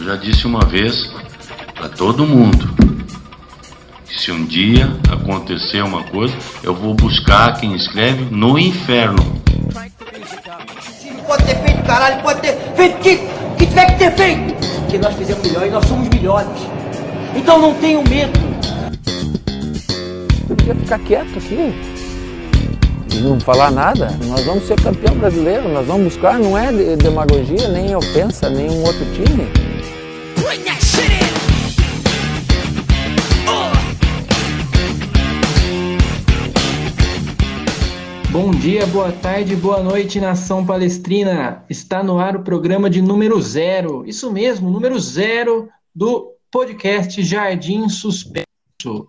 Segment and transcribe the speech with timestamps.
[0.00, 1.12] Eu já disse uma vez
[1.74, 2.74] para todo mundo
[4.06, 9.22] que se um dia acontecer uma coisa, eu vou buscar quem escreve no inferno.
[11.26, 13.16] Pode ter feito, caralho, pode ter feito o que,
[13.58, 14.54] que tiver que ter feito.
[14.80, 16.48] Porque nós fizemos melhor e nós somos melhores.
[17.36, 18.40] Então não tenham medo.
[20.48, 21.74] Eu podia ficar quieto aqui
[23.12, 24.18] e não falar nada.
[24.24, 28.82] Nós vamos ser campeão brasileiro, nós vamos buscar, não é demagogia, nem ofensa, nem um
[28.82, 29.69] outro time.
[38.42, 41.62] Bom dia, boa tarde, boa noite, nação palestrina.
[41.68, 44.02] Está no ar o programa de número zero.
[44.06, 49.06] Isso mesmo, número zero do podcast Jardim Suspenso.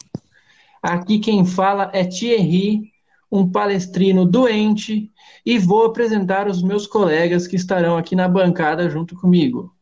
[0.84, 2.92] Aqui quem fala é Thierry,
[3.32, 5.10] um palestrino doente,
[5.46, 9.74] e vou apresentar os meus colegas que estarão aqui na bancada junto comigo.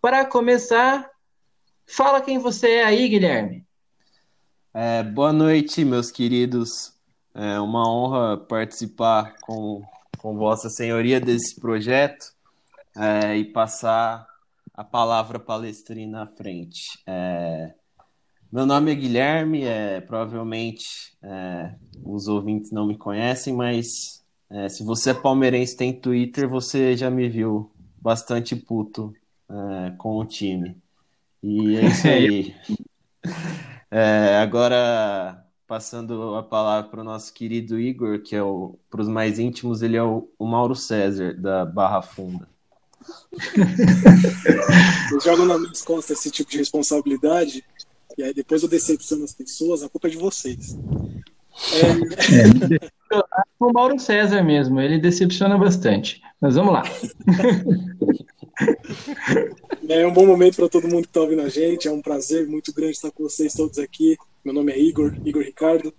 [0.00, 1.10] Para começar,
[1.84, 3.66] fala quem você é aí, Guilherme.
[4.72, 6.95] É, boa noite, meus queridos
[7.36, 9.82] é uma honra participar com,
[10.16, 12.32] com Vossa Senhoria desse projeto
[12.96, 14.26] é, e passar
[14.72, 16.98] a palavra palestrina à frente.
[17.06, 17.74] É,
[18.50, 24.82] meu nome é Guilherme, é, provavelmente é, os ouvintes não me conhecem, mas é, se
[24.82, 27.70] você é palmeirense tem Twitter, você já me viu
[28.00, 29.14] bastante puto
[29.50, 30.74] é, com o time.
[31.42, 32.54] E é isso aí.
[33.90, 39.08] É, agora passando a palavra para o nosso querido Igor, que é o, para os
[39.08, 42.48] mais íntimos, ele é o, o Mauro César, da Barra Funda.
[45.08, 47.64] Vocês jogam nas minhas costas esse tipo de responsabilidade,
[48.16, 50.76] e aí depois eu decepciono as pessoas, a culpa é de vocês.
[51.72, 53.16] É...
[53.16, 53.22] é
[53.58, 56.22] o Mauro César mesmo, ele decepciona bastante.
[56.40, 56.82] Mas vamos lá.
[59.88, 61.86] É um bom momento para todo mundo que está ouvindo a gente.
[61.86, 64.16] É um prazer muito grande estar com vocês todos aqui.
[64.44, 65.94] Meu nome é Igor, Igor Ricardo.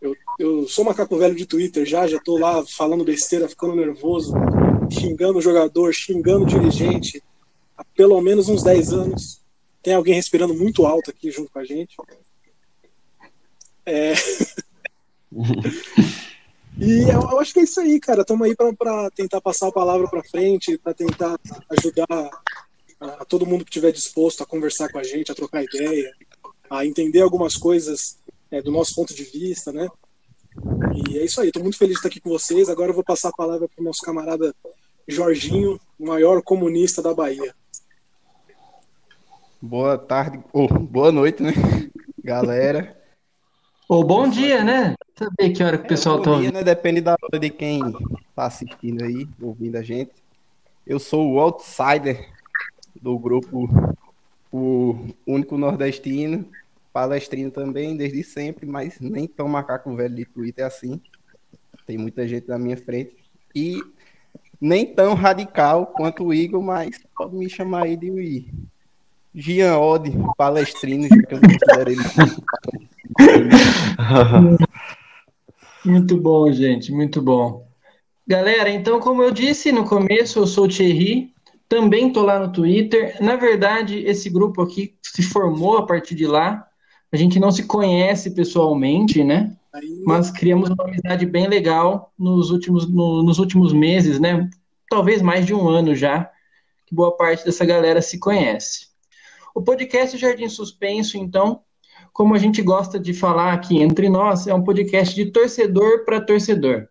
[0.00, 4.34] Eu, eu sou macaco velho de Twitter já, já estou lá falando besteira, ficando nervoso,
[4.90, 7.22] xingando o jogador, xingando o dirigente
[7.76, 9.40] há pelo menos uns 10 anos.
[9.82, 11.96] Tem alguém respirando muito alto aqui junto com a gente.
[13.86, 14.12] É...
[16.78, 18.22] E eu, eu, acho que é isso aí, cara.
[18.22, 22.30] Estamos aí para tentar passar a palavra para frente, para tentar ajudar
[23.00, 26.12] a, a, todo mundo que estiver disposto a conversar com a gente, a trocar ideia,
[26.68, 28.18] a entender algumas coisas
[28.50, 29.88] é, do nosso ponto de vista, né?
[30.94, 31.48] E é isso aí.
[31.48, 32.68] Estou muito feliz de estar aqui com vocês.
[32.68, 34.54] Agora eu vou passar a palavra para o nosso camarada
[35.08, 37.54] Jorginho, o maior comunista da Bahia.
[39.60, 41.52] Boa tarde, ou oh, boa noite, né,
[42.24, 42.98] galera.
[43.88, 44.94] Ou bom dia, né?
[45.18, 46.54] Saber que hora que o é, pessoal tá ouvindo.
[46.54, 46.62] Né?
[46.62, 47.80] Depende da hora de quem
[48.34, 50.12] tá assistindo aí, ouvindo a gente.
[50.86, 52.30] Eu sou o outsider
[53.00, 53.68] do grupo
[54.52, 54.94] O
[55.26, 56.44] Único Nordestino,
[56.92, 61.00] palestrino também, desde sempre, mas nem tão macaco velho de Twitter assim.
[61.86, 63.16] Tem muita gente na minha frente.
[63.54, 63.80] E
[64.60, 68.48] nem tão radical quanto o Igor, mas pode me chamar aí de
[69.34, 72.00] Gian Ode, palestrino, que eu considero ele
[75.84, 77.66] muito bom, gente, muito bom.
[78.26, 81.29] Galera, então, como eu disse no começo, eu sou o Thierry,
[81.70, 83.16] também estou lá no Twitter.
[83.22, 86.66] Na verdade, esse grupo aqui se formou a partir de lá.
[87.12, 89.56] A gente não se conhece pessoalmente, né?
[90.04, 94.50] Mas criamos uma amizade bem legal nos últimos, no, nos últimos meses, né?
[94.90, 96.28] Talvez mais de um ano já,
[96.84, 98.88] que boa parte dessa galera se conhece.
[99.54, 101.60] O podcast Jardim Suspenso, então,
[102.12, 106.20] como a gente gosta de falar aqui entre nós, é um podcast de torcedor para
[106.20, 106.88] torcedor.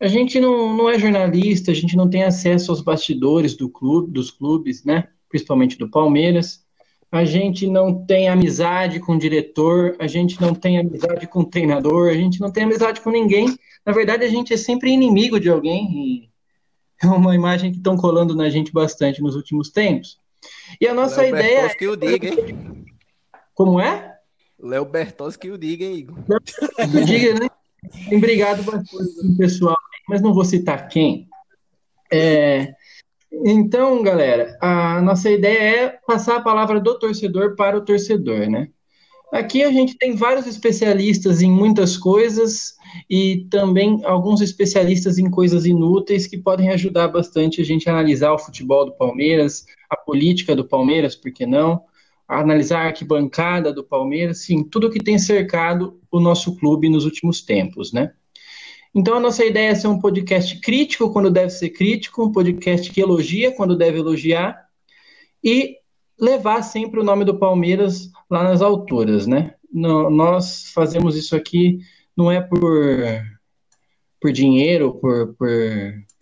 [0.00, 4.12] A gente não, não é jornalista, a gente não tem acesso aos bastidores do clube,
[4.12, 5.08] dos clubes, né?
[5.28, 6.64] Principalmente do Palmeiras.
[7.12, 11.44] A gente não tem amizade com o diretor, a gente não tem amizade com o
[11.44, 13.54] treinador, a gente não tem amizade com ninguém.
[13.84, 16.30] Na verdade, a gente é sempre inimigo de alguém
[17.02, 20.18] é uma imagem que estão colando na gente bastante nos últimos tempos.
[20.80, 21.74] E a nossa Léo ideia.
[21.74, 22.84] Que o diga, hein?
[23.54, 24.18] Como é?
[24.58, 26.18] Léo Bertozzi que o diga, hein, Igor?
[26.76, 27.48] Que diga, né?
[28.12, 29.76] Obrigado bastante, pessoal,
[30.08, 31.28] mas não vou citar quem.
[32.12, 32.74] É,
[33.32, 38.68] então, galera, a nossa ideia é passar a palavra do torcedor para o torcedor, né?
[39.32, 42.74] Aqui a gente tem vários especialistas em muitas coisas
[43.08, 48.32] e também alguns especialistas em coisas inúteis que podem ajudar bastante a gente a analisar
[48.32, 51.80] o futebol do Palmeiras, a política do Palmeiras, por que não?
[52.38, 57.40] Analisar a arquibancada do Palmeiras, sim, tudo que tem cercado o nosso clube nos últimos
[57.40, 58.12] tempos, né?
[58.94, 62.90] Então a nossa ideia é ser um podcast crítico quando deve ser crítico, um podcast
[62.90, 64.56] que elogia quando deve elogiar
[65.42, 65.76] e
[66.20, 69.54] levar sempre o nome do Palmeiras lá nas alturas, né?
[69.72, 71.78] nós fazemos isso aqui
[72.16, 72.60] não é por,
[74.20, 75.48] por dinheiro, por, por,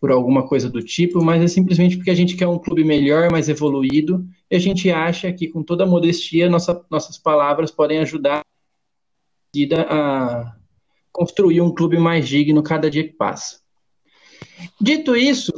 [0.00, 3.30] por alguma coisa do tipo, mas é simplesmente porque a gente quer um clube melhor,
[3.32, 8.42] mais evoluído, e a gente acha que, com toda modestia, nossa, nossas palavras podem ajudar
[9.88, 10.54] a
[11.12, 13.60] construir um clube mais digno cada dia que passa.
[14.80, 15.52] Dito isso,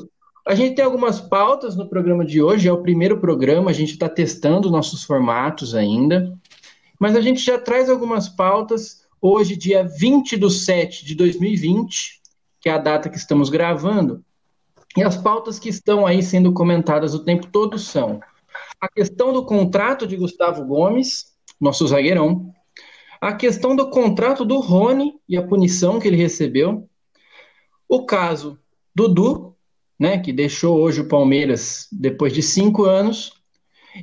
[0.47, 3.93] a gente tem algumas pautas no programa de hoje, é o primeiro programa, a gente
[3.93, 6.37] está testando nossos formatos ainda,
[6.99, 9.07] mas a gente já traz algumas pautas.
[9.21, 12.21] Hoje, dia 20 de 7 de 2020,
[12.61, 14.25] que é a data que estamos gravando,
[14.97, 18.21] e as pautas que estão aí sendo comentadas o tempo todo são
[18.81, 21.27] a questão do contrato de Gustavo Gomes,
[21.61, 22.53] nosso zagueirão,
[23.21, 26.89] a questão do contrato do Rony e a punição que ele recebeu,
[27.87, 28.59] o caso
[28.95, 29.55] Dudu,
[29.99, 33.35] né, que deixou hoje o Palmeiras depois de cinco anos,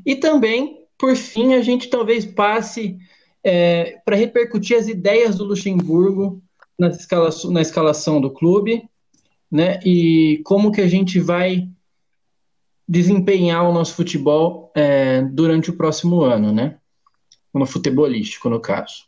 [0.05, 2.97] e também, por fim, a gente talvez passe
[3.43, 6.41] é, para repercutir as ideias do Luxemburgo
[6.77, 8.87] na escalação, na escalação do clube,
[9.51, 11.67] né, e como que a gente vai
[12.87, 16.77] desempenhar o nosso futebol é, durante o próximo ano, né?
[17.53, 19.05] No futebolístico, no caso.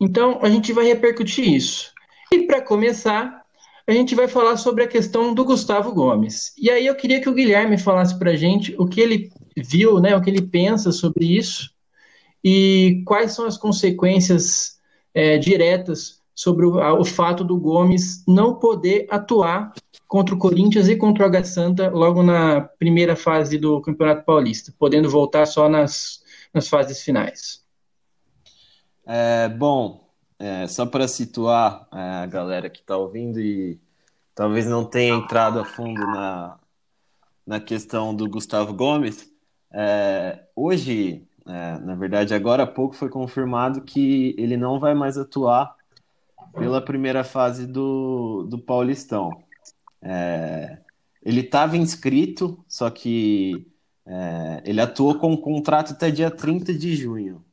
[0.00, 1.92] Então, a gente vai repercutir isso.
[2.32, 3.42] E para começar,
[3.86, 6.52] a gente vai falar sobre a questão do Gustavo Gomes.
[6.58, 9.98] E aí eu queria que o Guilherme falasse para a gente o que ele viu,
[9.98, 11.70] né, o que ele pensa sobre isso
[12.44, 14.78] e quais são as consequências
[15.14, 19.72] é, diretas sobre o, o, fato do Gomes não poder atuar
[20.08, 24.74] contra o Corinthians e contra o Água Santa logo na primeira fase do Campeonato Paulista,
[24.78, 26.22] podendo voltar só nas,
[26.52, 27.62] nas fases finais.
[29.06, 30.08] É, bom,
[30.38, 33.78] é, só para situar é, a galera que está ouvindo e
[34.34, 36.58] talvez não tenha entrado a fundo na,
[37.46, 39.30] na questão do Gustavo Gomes,
[39.70, 45.18] é, hoje, é, na verdade, agora há pouco foi confirmado que ele não vai mais
[45.18, 45.76] atuar
[46.54, 49.30] pela primeira fase do, do Paulistão.
[50.02, 50.78] É,
[51.22, 53.66] ele estava inscrito, só que
[54.06, 57.44] é, ele atuou com um contrato até dia 30 de junho.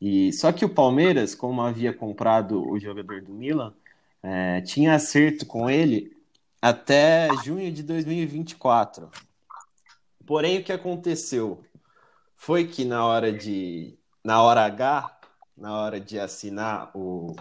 [0.00, 3.74] E só que o Palmeiras, como havia comprado o jogador do Milan,
[4.22, 6.16] é, tinha acerto com ele
[6.60, 9.10] até junho de 2024.
[10.26, 11.62] Porém, o que aconteceu
[12.36, 15.20] foi que na hora de na hora H,
[15.56, 17.36] na hora de assinar o,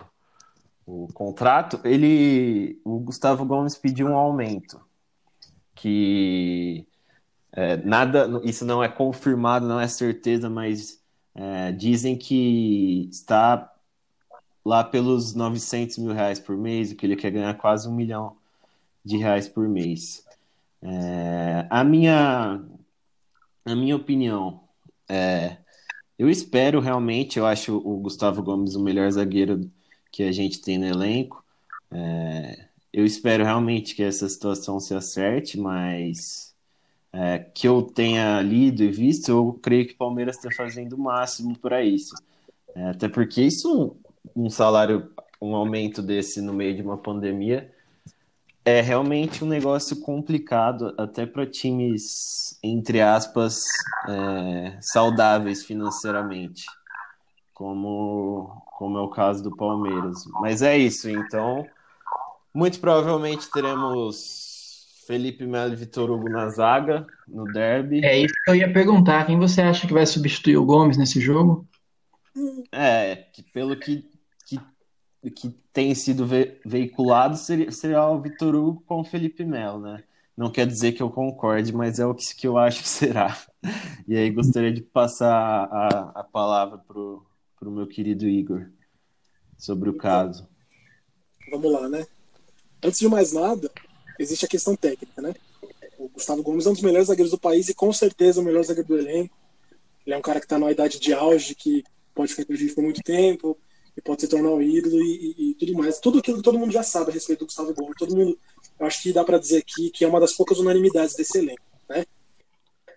[0.86, 4.82] o contrato, ele, o Gustavo Gomes pediu um aumento,
[5.76, 6.86] que
[7.52, 11.02] é, nada, isso não é confirmado, não é certeza, mas
[11.36, 13.72] é, dizem que está
[14.66, 18.38] lá pelos 900 mil reais por mês, o que ele quer ganhar quase um milhão
[19.04, 20.26] de reais por mês.
[20.82, 22.62] É, a minha
[23.66, 24.64] a minha opinião
[25.10, 25.58] é,
[26.18, 29.72] eu espero realmente, eu acho o Gustavo Gomes o melhor zagueiro
[30.14, 31.44] que a gente tem no elenco.
[31.92, 36.54] É, eu espero realmente que essa situação se acerte, mas
[37.12, 41.00] é, que eu tenha lido e visto, eu creio que o Palmeiras está fazendo o
[41.00, 42.14] máximo para isso.
[42.76, 43.98] É, até porque isso,
[44.36, 45.12] um salário,
[45.42, 47.74] um aumento desse no meio de uma pandemia,
[48.64, 53.64] é realmente um negócio complicado, até para times, entre aspas,
[54.08, 56.66] é, saudáveis financeiramente,
[57.52, 60.26] como como é o caso do Palmeiras.
[60.42, 61.66] Mas é isso, então.
[62.54, 68.04] Muito provavelmente teremos Felipe Melo e Vitor Hugo na zaga, no derby.
[68.04, 69.26] É isso que eu ia perguntar.
[69.26, 71.68] Quem você acha que vai substituir o Gomes nesse jogo?
[72.72, 74.10] É, que pelo que,
[74.46, 74.60] que,
[75.32, 80.04] que tem sido ve veiculado, seria, seria o Vitor Hugo com o Felipe Melo, né?
[80.36, 83.38] Não quer dizer que eu concorde, mas é o que, que eu acho que será.
[84.08, 87.24] E aí gostaria de passar a, a palavra para o
[87.64, 88.70] para o meu querido Igor
[89.58, 90.46] sobre o caso.
[91.50, 92.06] Vamos lá, né?
[92.84, 93.72] Antes de mais nada,
[94.20, 95.34] existe a questão técnica, né?
[95.98, 98.64] O Gustavo Gomes é um dos melhores zagueiros do país e com certeza o melhor
[98.66, 99.34] zagueiro do elenco.
[100.06, 102.56] Ele é um cara que está numa idade de auge, que pode ficar com a
[102.58, 103.58] gente por muito tempo,
[103.96, 106.00] e pode se tornar um ídolo e, e, e, tudo mais.
[106.00, 107.96] Tudo aquilo que todo mundo já sabe a respeito do Gustavo Gomes.
[107.98, 108.38] Todo mundo,
[108.78, 111.64] eu acho que dá para dizer aqui que é uma das poucas unanimidades desse elenco?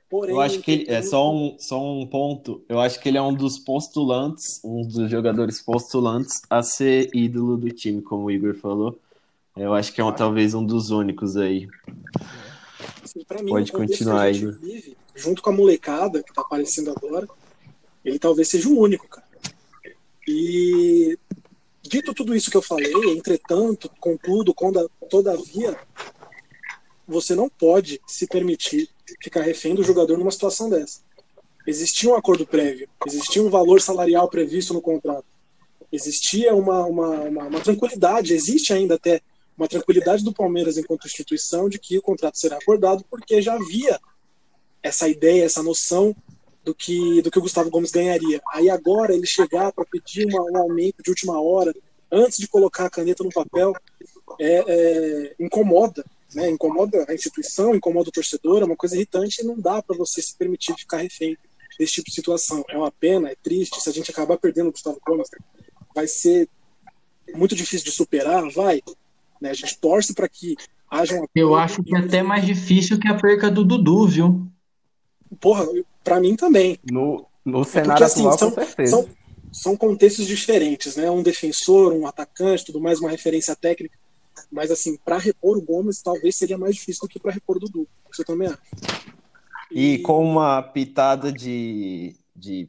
[0.09, 2.65] Porém, eu acho que ele, é só um, só um ponto.
[2.69, 7.57] Eu acho que ele é um dos postulantes, um dos jogadores postulantes a ser ídolo
[7.57, 8.99] do time, como o Igor falou.
[9.57, 11.69] Eu acho que é um, talvez um dos únicos aí.
[13.03, 14.53] Assim, mim, Pode continuar, Igor.
[14.61, 17.27] Vive, junto com a molecada que tá aparecendo agora,
[18.05, 19.27] ele talvez seja o único, cara.
[20.29, 21.19] E
[21.83, 24.55] dito tudo isso que eu falei, entretanto, contudo,
[25.09, 25.79] todavia,
[27.07, 28.89] você não pode se permitir
[29.23, 31.01] ficar refém do jogador numa situação dessa.
[31.67, 35.27] existia um acordo prévio, existia um valor salarial previsto no contrato,
[35.93, 39.21] existia uma, uma, uma, uma tranquilidade, existe ainda até
[39.57, 43.99] uma tranquilidade do Palmeiras enquanto instituição de que o contrato será acordado, porque já havia
[44.83, 46.15] essa ideia, essa noção
[46.63, 48.41] do que, do que o Gustavo Gomes ganharia.
[48.53, 51.75] Aí agora ele chegar para pedir uma, um aumento de última hora,
[52.11, 53.73] antes de colocar a caneta no papel,
[54.39, 56.51] é, é, incomoda, né?
[56.51, 60.21] incomoda a instituição, incomoda o torcedor, é uma coisa irritante e não dá para você
[60.21, 61.37] se permitir ficar refém
[61.79, 62.65] desse tipo de situação.
[62.69, 65.29] É uma pena, é triste, se a gente acabar perdendo o Gustavo Gomes,
[65.95, 66.49] vai ser
[67.35, 68.83] muito difícil de superar, vai.
[69.41, 69.51] Né?
[69.51, 70.57] A gente torce para que
[70.91, 71.29] haja uma.
[71.35, 74.47] Eu acho que é até mais difícil que a perca do Dudu, viu?
[75.41, 75.67] Porra,
[76.03, 76.79] para mim também.
[76.91, 78.91] No, no cenário é porque, atual, assim, são, com certeza.
[78.91, 79.09] São,
[79.53, 81.11] são contextos diferentes, né?
[81.11, 83.99] Um defensor, um atacante, tudo mais, uma referência técnica.
[84.51, 87.61] Mas, assim, para repor o Gomes, talvez seria mais difícil do que para repor o
[87.61, 87.89] Dudu.
[88.11, 88.59] Isso eu também acho.
[89.71, 92.69] E, e com uma pitada de, de,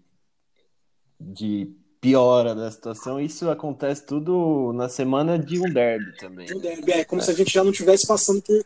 [1.19, 6.47] de piora da situação, isso acontece tudo na semana de um derby também.
[6.55, 7.25] Um derby, é como é.
[7.25, 8.65] se a gente já não estivesse passando por,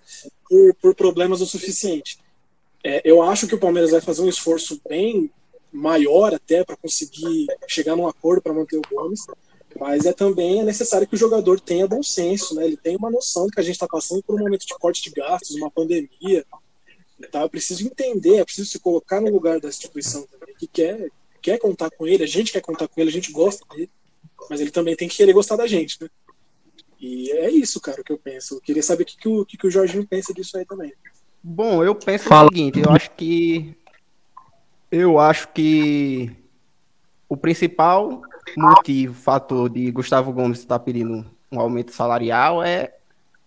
[0.49, 2.19] por, por, problemas o suficiente.
[2.83, 5.29] É, eu acho que o Palmeiras vai fazer um esforço bem
[5.71, 9.25] maior até para conseguir chegar num acordo para manter o Gomes,
[9.79, 12.65] mas é também é necessário que o jogador tenha bom senso, né?
[12.65, 15.01] Ele tem uma noção de que a gente está passando por um momento de corte
[15.01, 16.45] de gastos, uma pandemia.
[17.31, 17.41] Tá?
[17.41, 21.09] Eu preciso entender, é preciso se colocar no lugar da instituição também, que quer,
[21.41, 23.89] quer contar com ele, a gente quer contar com ele, a gente gosta dele,
[24.49, 26.09] mas ele também tem que querer gostar da gente, né?
[26.99, 28.55] E é isso, cara, o que eu penso.
[28.55, 30.93] Eu queria saber o que, que, o, que, que o Jorginho pensa disso aí também.
[31.43, 32.47] Bom, eu penso Fala.
[32.47, 33.75] o seguinte, eu acho que
[34.91, 36.35] eu acho que
[37.27, 38.21] o principal
[38.57, 42.93] motivo, fator de Gustavo Gomes estar pedindo um aumento salarial é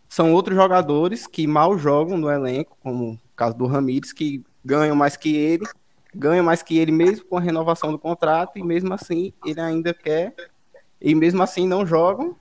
[0.08, 4.94] são outros jogadores que mal jogam no elenco, como o caso do Ramires, que ganham
[4.94, 5.64] mais que ele,
[6.14, 9.92] ganham mais que ele mesmo com a renovação do contrato, e mesmo assim ele ainda
[9.92, 10.32] quer,
[11.00, 12.36] e mesmo assim não jogam.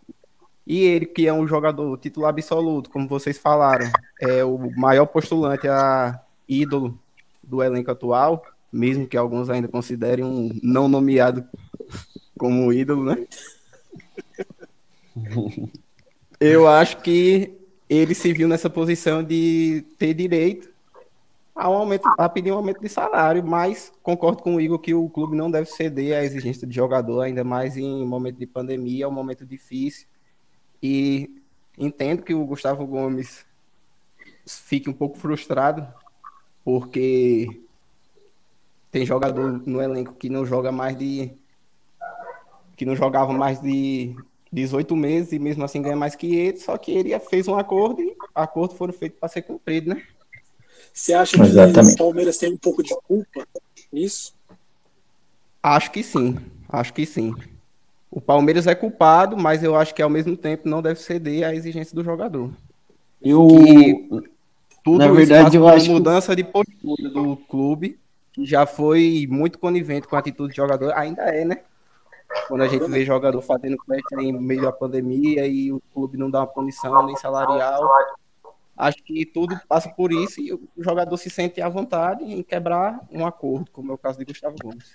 [0.66, 3.92] E ele, que é um jogador titular absoluto, como vocês falaram,
[4.22, 6.98] é o maior postulante a ídolo
[7.42, 11.44] do elenco atual, mesmo que alguns ainda considerem um não nomeado
[12.44, 13.26] como ídolo, né?
[16.42, 17.58] Eu acho que
[17.90, 20.70] ele se viu nessa posição de ter direito
[21.56, 24.94] a, um aumento, a pedir um aumento de salário, mas concordo com o Igor que
[24.94, 29.06] o clube não deve ceder à exigência de jogador, ainda mais em momento de pandemia,
[29.06, 30.06] é um momento difícil.
[30.82, 31.42] E
[31.78, 33.46] entendo que o Gustavo Gomes
[34.46, 35.88] fique um pouco frustrado,
[36.66, 37.48] porque
[38.92, 41.42] tem jogador no elenco que não joga mais de.
[42.76, 44.16] Que não jogava mais de
[44.52, 48.02] 18 meses e mesmo assim ganha mais que ele, só que ele fez um acordo
[48.02, 50.04] e acordo foram feitos para ser cumprido, né?
[50.94, 51.96] Você acha que Exatamente.
[51.96, 53.48] o Palmeiras tem um pouco de culpa
[53.92, 54.34] nisso?
[55.62, 56.38] Acho que sim,
[56.70, 57.34] acho que sim.
[58.12, 61.56] O Palmeiras é culpado, mas eu acho que ao mesmo tempo não deve ceder à
[61.56, 62.52] exigência do jogador.
[63.20, 63.48] Eu,
[64.84, 66.44] tudo na verdade, eu acho mudança que...
[66.44, 67.98] de postura do clube
[68.34, 71.62] que já foi muito conivente com a atitude de jogador, ainda é, né?
[72.48, 76.30] Quando a gente vê jogador fazendo festa em meio à pandemia e o clube não
[76.30, 77.90] dá uma punição nem salarial,
[78.78, 83.00] acho que tudo passa por isso e o jogador se sente à vontade em quebrar
[83.12, 84.92] um acordo, como é o caso de Gustavo Gomes.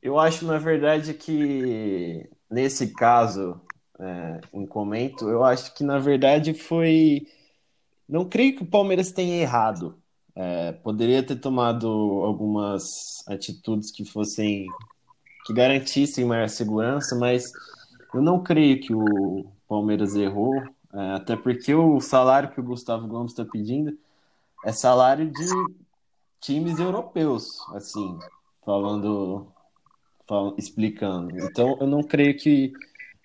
[0.00, 3.60] Eu acho, na verdade, que nesse caso,
[3.98, 7.26] é, em comento, eu acho que na verdade foi.
[8.08, 10.00] Não creio que o Palmeiras tenha errado.
[10.34, 14.66] É, poderia ter tomado algumas atitudes que fossem
[15.48, 17.50] que garantissem maior segurança, mas
[18.12, 20.54] eu não creio que o Palmeiras errou,
[20.92, 23.98] é, até porque o salário que o Gustavo Gomes está pedindo
[24.62, 25.46] é salário de
[26.38, 28.18] times europeus, assim,
[28.62, 29.50] falando,
[30.28, 31.38] falando, explicando.
[31.40, 32.70] Então eu não creio que,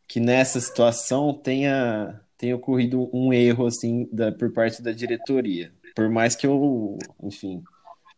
[0.07, 5.73] que nessa situação tenha, tenha ocorrido um erro assim da, por parte da diretoria.
[5.93, 7.61] Por mais que eu, enfim,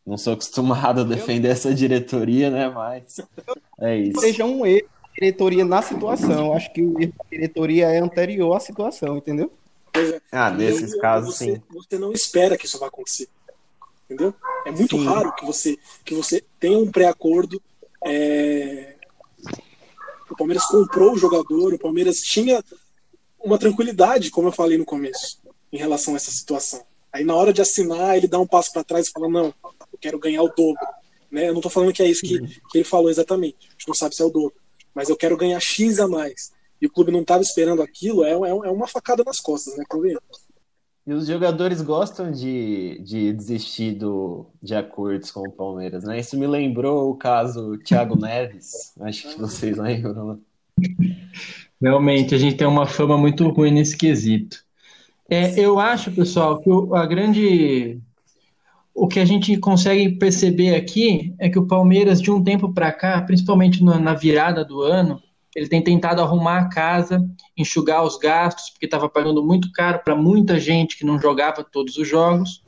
[0.05, 2.69] não sou acostumado a defender essa diretoria, né?
[2.69, 3.19] Mas
[3.79, 4.21] é isso.
[4.21, 6.53] Seja um erro da diretoria na situação.
[6.53, 9.51] Acho que o erro da diretoria é anterior à situação, entendeu?
[9.95, 10.21] É.
[10.31, 11.61] Ah, nesses eu, casos, você, sim.
[11.73, 13.27] Você não espera que isso vá acontecer.
[14.05, 14.33] Entendeu?
[14.65, 15.05] É muito sim.
[15.05, 17.59] raro que você, que você tenha um pré-acordo.
[18.03, 18.95] É...
[20.29, 22.63] O Palmeiras comprou o jogador, o Palmeiras tinha
[23.39, 25.39] uma tranquilidade, como eu falei no começo,
[25.71, 26.83] em relação a essa situação.
[27.11, 29.53] Aí na hora de assinar, ele dá um passo para trás e fala: Não,
[29.95, 30.85] eu quero ganhar o dobro.
[31.31, 31.47] Né?
[31.47, 32.47] Eu não estou falando que é isso que, uhum.
[32.69, 33.57] que ele falou exatamente.
[33.67, 34.53] A gente não sabe se é o dobro.
[34.93, 36.51] Mas eu quero ganhar X a mais.
[36.81, 39.83] E o clube não estava esperando aquilo, é, é, é, uma facada nas costas, né,
[39.87, 40.45] Convenhamos?
[41.07, 46.19] E os jogadores gostam de, de desistir do, de acordos com o Palmeiras, né?
[46.19, 48.91] Isso me lembrou o caso Thiago Neves.
[48.99, 50.41] Acho que vocês lembram.
[51.79, 54.65] Realmente, a gente tem uma fama muito ruim nesse quesito.
[55.29, 57.99] É, eu acho, pessoal, que a grande.
[58.95, 62.93] O que a gente consegue perceber aqui é que o Palmeiras, de um tempo para
[62.93, 65.21] cá, principalmente na virada do ano,
[65.53, 70.15] ele tem tentado arrumar a casa, enxugar os gastos, porque estava pagando muito caro para
[70.15, 72.63] muita gente que não jogava todos os jogos.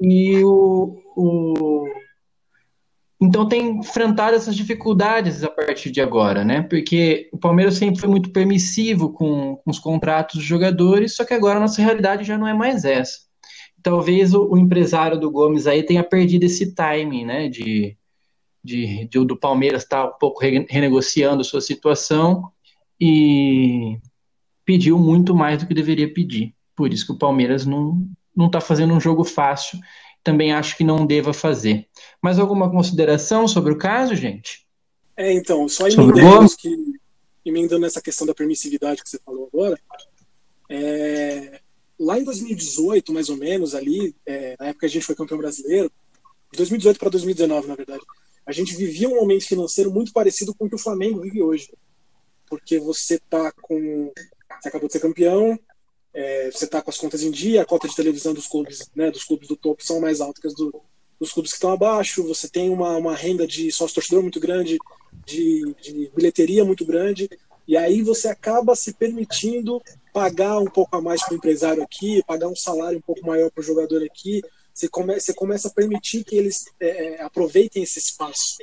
[0.00, 1.84] E o, o,
[3.20, 6.62] então tem enfrentado essas dificuldades a partir de agora, né?
[6.62, 11.34] Porque o Palmeiras sempre foi muito permissivo com, com os contratos dos jogadores, só que
[11.34, 13.27] agora a nossa realidade já não é mais essa.
[13.88, 17.48] Talvez o, o empresário do Gomes aí tenha perdido esse timing, né?
[17.48, 17.96] De,
[18.62, 22.52] de, de do Palmeiras estar tá um pouco renegociando sua situação
[23.00, 23.98] e
[24.62, 26.54] pediu muito mais do que deveria pedir.
[26.76, 29.78] Por isso que o Palmeiras não não está fazendo um jogo fácil.
[30.22, 31.88] Também acho que não deva fazer.
[32.22, 34.66] Mais alguma consideração sobre o caso, gente?
[35.16, 36.76] É, então, só emendando, que,
[37.42, 39.80] emendando essa questão da permissividade que você falou agora,
[40.68, 41.60] é,
[41.98, 45.38] lá em 2018, mais ou menos, ali, é, na época que a gente foi campeão
[45.38, 45.90] brasileiro,
[46.52, 48.02] de 2018 para 2019, na verdade,
[48.46, 51.70] a gente vivia um momento financeiro muito parecido com o que o Flamengo vive hoje.
[52.48, 54.10] Porque você tá com.
[54.58, 55.58] Você acabou de ser campeão,
[56.14, 59.10] é, você tá com as contas em dia, a cota de televisão dos clubes, né,
[59.10, 60.82] dos clubes do topo são mais altas que as do,
[61.20, 64.78] dos clubes que estão abaixo, você tem uma, uma renda de sócio-torcedor muito grande,
[65.26, 67.28] de, de bilheteria muito grande,
[67.68, 69.80] e aí você acaba se permitindo
[70.12, 73.50] pagar um pouco a mais para o empresário aqui, pagar um salário um pouco maior
[73.50, 77.82] para o jogador aqui, você, come, você começa a permitir que eles é, é, aproveitem
[77.82, 78.58] esse espaço,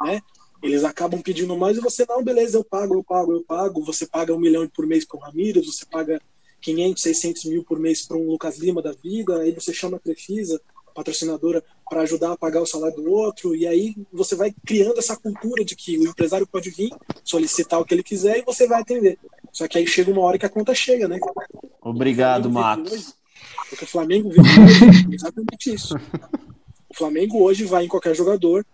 [0.00, 0.20] né?
[0.62, 3.84] Eles acabam pedindo mais e você, não, beleza, eu pago, eu pago, eu pago.
[3.84, 6.20] Você paga um milhão por mês para o Ramírez, você paga
[6.60, 10.00] 500, 600 mil por mês para um Lucas Lima da vida, aí você chama a
[10.00, 10.60] Crefisa,
[10.94, 15.16] patrocinadora, para ajudar a pagar o salário do outro, e aí você vai criando essa
[15.16, 16.90] cultura de que o empresário pode vir,
[17.24, 19.18] solicitar o que ele quiser e você vai atender.
[19.52, 21.20] Só que aí chega uma hora que a conta chega, né?
[21.80, 23.14] Obrigado, Matos.
[23.68, 25.94] Porque o Flamengo vive hoje exatamente isso.
[26.88, 28.64] O Flamengo hoje vai em qualquer jogador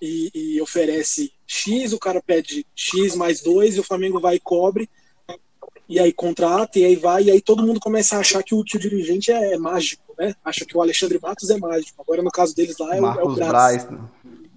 [0.00, 4.40] e, e, oferece X, o cara pede X mais dois e o Flamengo vai e
[4.40, 4.88] cobre.
[5.88, 8.64] E aí contrata, e aí vai, e aí todo mundo começa a achar que o,
[8.64, 10.34] que o dirigente é, é mágico, né?
[10.44, 12.02] Acha que o Alexandre Matos é mágico.
[12.02, 13.86] Agora, no caso deles lá, é, o, é o Braz.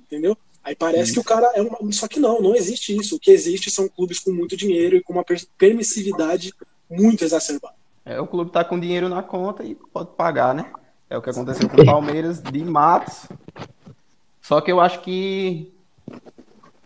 [0.06, 0.36] Entendeu?
[0.70, 1.92] Aí parece que o cara é uma.
[1.92, 3.16] Só que não, não existe isso.
[3.16, 5.26] O que existe são clubes com muito dinheiro e com uma
[5.58, 6.54] permissividade
[6.88, 7.74] muito exacerbada.
[8.06, 10.72] É, o clube tá com dinheiro na conta e pode pagar, né?
[11.10, 13.26] É o que aconteceu com o Palmeiras de Matos.
[14.44, 15.74] Só que eu acho que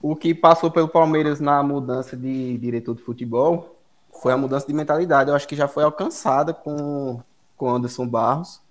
[0.01, 3.77] o que passou pelo Palmeiras na mudança de diretor de futebol
[4.21, 5.29] foi a mudança de mentalidade.
[5.29, 7.19] Eu acho que já foi alcançada com
[7.57, 8.61] com Anderson Barros.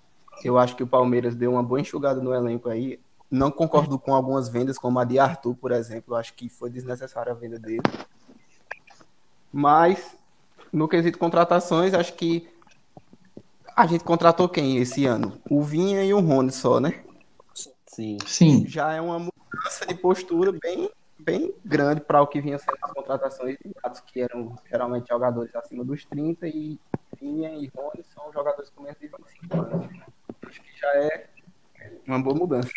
[0.43, 2.99] Eu acho que o Palmeiras deu uma boa enxugada no elenco aí.
[3.33, 6.13] Não concordo com algumas vendas, como a de Arthur, por exemplo.
[6.13, 7.81] Eu acho que foi desnecessária a venda dele.
[9.51, 10.15] Mas
[10.71, 12.47] no quesito contratações, acho que
[13.75, 15.41] a gente contratou quem esse ano?
[15.49, 17.03] O Vinha e o Rony só, né?
[17.87, 18.19] Sim.
[18.23, 18.67] Sim.
[18.67, 22.91] Já é uma mudança de postura bem, bem grande para o que vinha sendo as
[22.91, 26.79] contratações de dados, que eram geralmente jogadores acima dos 30 e
[27.19, 29.87] Vinha e Rony são jogadores com menos de 25 anos.
[30.47, 31.29] Acho que já é
[32.05, 32.69] uma boa mudança.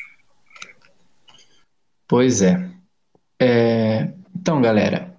[2.09, 2.71] Pois é.
[3.40, 4.12] é...
[4.35, 5.16] Então, galera,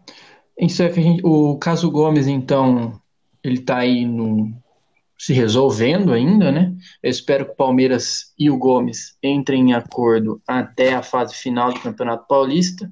[0.89, 3.00] que a gente, o caso Gomes, então,
[3.43, 4.52] ele está aí no,
[5.17, 6.73] se resolvendo ainda, né?
[7.02, 11.73] Eu espero que o Palmeiras e o Gomes entrem em acordo até a fase final
[11.73, 12.91] do Campeonato Paulista.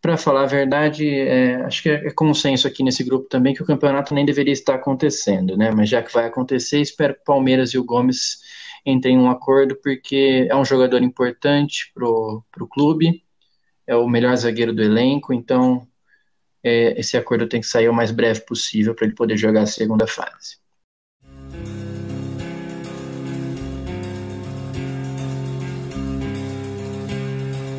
[0.00, 3.62] Para falar a verdade, é, acho que é, é consenso aqui nesse grupo também que
[3.62, 5.72] o campeonato nem deveria estar acontecendo, né?
[5.72, 8.38] Mas já que vai acontecer, espero que o Palmeiras e o Gomes
[8.86, 13.24] entrem em um acordo, porque é um jogador importante para o clube,
[13.86, 15.86] é o melhor zagueiro do elenco, então
[16.62, 19.66] é, esse acordo tem que sair o mais breve possível para ele poder jogar a
[19.66, 20.58] segunda fase.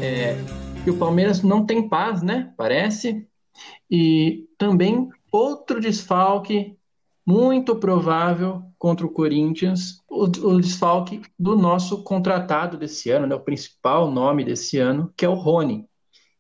[0.02, 2.54] É, e o Palmeiras não tem paz, né?
[2.58, 3.28] Parece.
[3.90, 6.78] E também outro desfalque
[7.26, 13.42] muito provável contra o Corinthians, o, o, desfalque do nosso contratado desse ano, né, o
[13.42, 15.90] principal nome desse ano, que é o Rony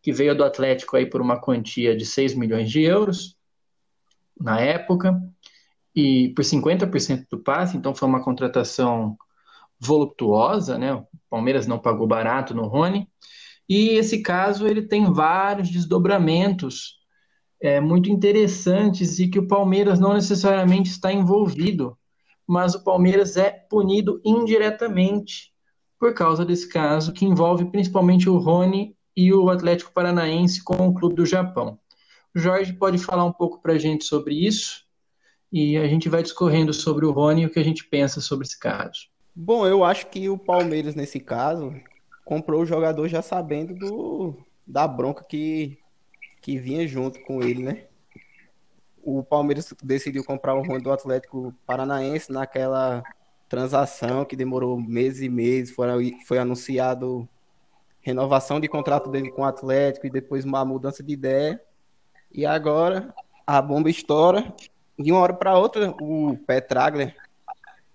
[0.01, 3.37] que veio do Atlético aí por uma quantia de 6 milhões de euros
[4.39, 5.21] na época,
[5.93, 9.17] e por 50% do passe, então foi uma contratação
[9.79, 10.93] voluptuosa, né?
[10.93, 13.09] O Palmeiras não pagou barato no Rony.
[13.69, 16.97] E esse caso ele tem vários desdobramentos
[17.61, 21.95] é, muito interessantes e que o Palmeiras não necessariamente está envolvido,
[22.47, 25.53] mas o Palmeiras é punido indiretamente
[25.99, 30.93] por causa desse caso, que envolve principalmente o Rony e o Atlético Paranaense com o
[30.93, 31.77] Clube do Japão.
[32.33, 34.85] O Jorge pode falar um pouco para a gente sobre isso
[35.51, 38.47] e a gente vai discorrendo sobre o Rony e o que a gente pensa sobre
[38.47, 39.09] esse caso.
[39.35, 41.73] Bom, eu acho que o Palmeiras, nesse caso,
[42.29, 44.37] comprou o jogador já sabendo do,
[44.67, 45.79] da bronca que,
[46.39, 47.85] que vinha junto com ele, né?
[49.01, 53.01] O Palmeiras decidiu comprar o Rony do Atlético Paranaense naquela
[53.47, 55.87] transação que demorou meses e meses, foi,
[56.27, 57.27] foi anunciado
[57.99, 61.59] renovação de contrato dele com o Atlético e depois uma mudança de ideia.
[62.31, 63.11] E agora
[63.47, 64.53] a bomba estoura.
[64.99, 67.15] De uma hora para outra, o Petragler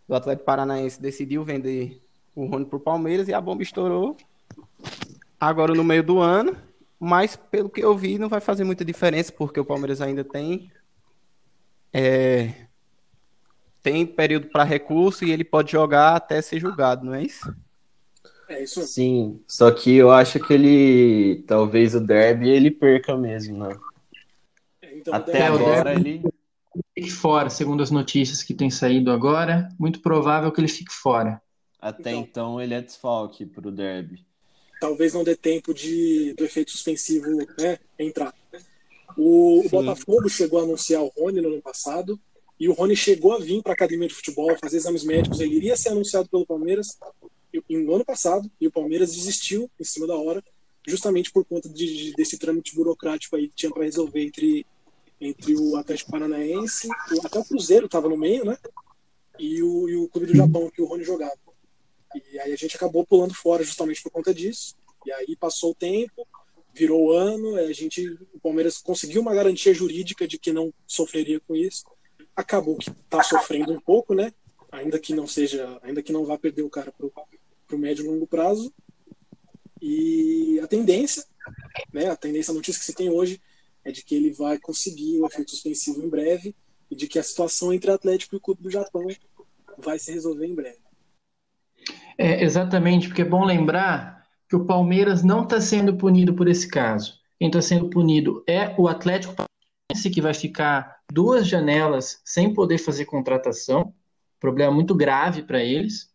[0.09, 2.04] do Atlético Paranaense decidiu vender
[2.35, 4.17] o Rony para o Palmeiras e a bomba estourou
[5.39, 6.57] agora no meio do ano.
[6.99, 10.71] Mas pelo que eu vi, não vai fazer muita diferença, porque o Palmeiras ainda tem
[11.93, 12.55] é,
[13.83, 17.55] tem período para recurso e ele pode jogar até ser julgado, não é isso?
[18.49, 18.83] É isso.
[18.83, 23.77] Sim, só que eu acho que ele, talvez o derby ele perca mesmo, né?
[24.95, 26.23] Então, até agora ele
[26.95, 31.41] fique fora, segundo as notícias que têm saído agora, muito provável que ele fique fora.
[31.85, 34.25] Até então, então ele é desfalque para o derby.
[34.81, 37.27] Talvez não dê tempo de do efeito suspensivo
[37.59, 38.35] né, entrar.
[39.19, 42.19] O, o Botafogo chegou a anunciar o Rony no ano passado,
[42.59, 45.41] e o Rony chegou a vir para a academia de futebol, fazer exames médicos.
[45.41, 46.99] Ele iria ser anunciado pelo Palmeiras
[47.69, 50.43] no ano passado, e o Palmeiras desistiu em cima da hora,
[50.89, 54.65] justamente por conta de, de, desse trâmite burocrático aí que tinha para resolver entre,
[55.21, 58.57] entre o Atlético Paranaense, o, até o Cruzeiro estava no meio, né?
[59.39, 61.44] E o, e o Clube do Japão, que o Rony jogava.
[62.15, 64.75] E aí a gente acabou pulando fora justamente por conta disso.
[65.05, 66.27] E aí passou o tempo,
[66.73, 71.41] virou o ano, a gente, o Palmeiras conseguiu uma garantia jurídica de que não sofreria
[71.41, 71.85] com isso
[72.35, 74.33] acabou que está sofrendo um pouco, né?
[74.73, 78.09] Ainda que não seja, ainda que não vá perder o cara para o médio e
[78.09, 78.73] longo prazo.
[79.81, 81.25] E a tendência,
[81.93, 82.09] né?
[82.09, 83.41] A tendência, a notícia que se tem hoje
[83.85, 86.57] é de que ele vai conseguir o efeito suspensivo em breve
[86.91, 89.07] e de que a situação entre o Atlético e o Clube do Japão
[89.79, 90.79] vai se resolver em breve.
[92.17, 96.69] É, exatamente, porque é bom lembrar que o Palmeiras não está sendo punido por esse
[96.69, 97.19] caso.
[97.39, 99.35] Quem está sendo punido é o Atlético
[100.13, 103.95] que vai ficar duas janelas sem poder fazer contratação,
[104.41, 106.11] problema muito grave para eles,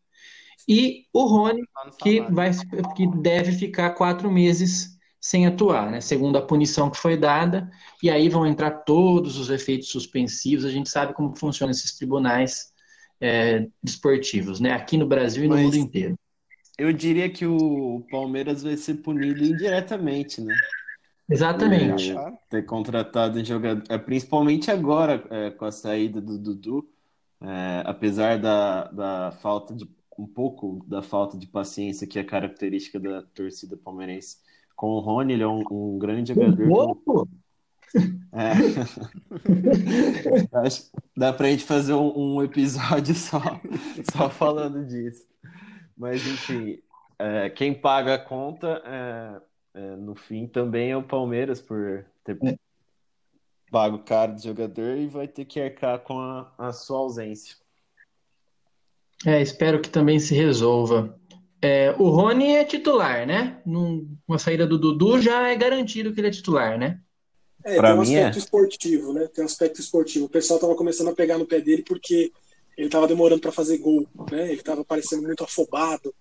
[0.67, 1.63] e o Rony,
[2.01, 2.51] que, vai,
[2.95, 5.99] que deve ficar quatro meses sem atuar, né?
[5.99, 7.69] segundo a punição que foi dada,
[8.03, 10.65] e aí vão entrar todos os efeitos suspensivos.
[10.65, 12.71] A gente sabe como funcionam esses tribunais
[13.19, 14.71] é, desportivos, né?
[14.71, 16.15] aqui no Brasil e no Mas mundo inteiro.
[16.77, 20.55] Eu diria que o Palmeiras vai ser punido indiretamente, né?
[21.29, 22.11] Exatamente.
[22.11, 26.89] É, ter contratado um jogador, é, principalmente agora é, com a saída do Dudu,
[27.41, 29.85] é, apesar da, da falta de
[30.17, 34.37] um pouco da falta de paciência que é característica da torcida palmeirense
[34.75, 36.65] com o Rony, ele é um, um grande jogador.
[36.65, 37.29] Um pouco?
[38.31, 38.51] É.
[40.59, 43.41] Acho, dá pra gente fazer um, um, episódio só,
[44.11, 45.25] só falando disso.
[45.97, 46.79] Mas enfim,
[47.17, 49.41] é, quem paga a conta é,
[49.79, 52.57] é, no fim também é o Palmeiras por ter é.
[53.71, 57.55] pago caro do jogador e vai ter que arcar com a, a sua ausência.
[59.25, 61.19] É, espero que também se resolva.
[61.61, 63.61] É, o Rony é titular, né?
[63.65, 67.01] Num, uma saída do Dudu já é garantido que ele é titular, né?
[67.63, 68.39] É, pra tem um aspecto é.
[68.39, 69.27] esportivo, né?
[69.27, 70.25] Tem um aspecto esportivo.
[70.25, 72.31] O pessoal tava começando a pegar no pé dele porque
[72.77, 74.51] ele tava demorando para fazer gol, né?
[74.51, 76.13] Ele tava parecendo muito afobado,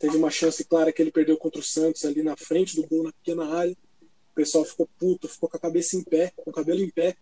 [0.00, 3.02] Teve uma chance clara que ele perdeu contra o Santos ali na frente do gol,
[3.02, 3.76] na pequena área.
[4.02, 7.14] O pessoal ficou puto, ficou com a cabeça em pé, com o cabelo em pé.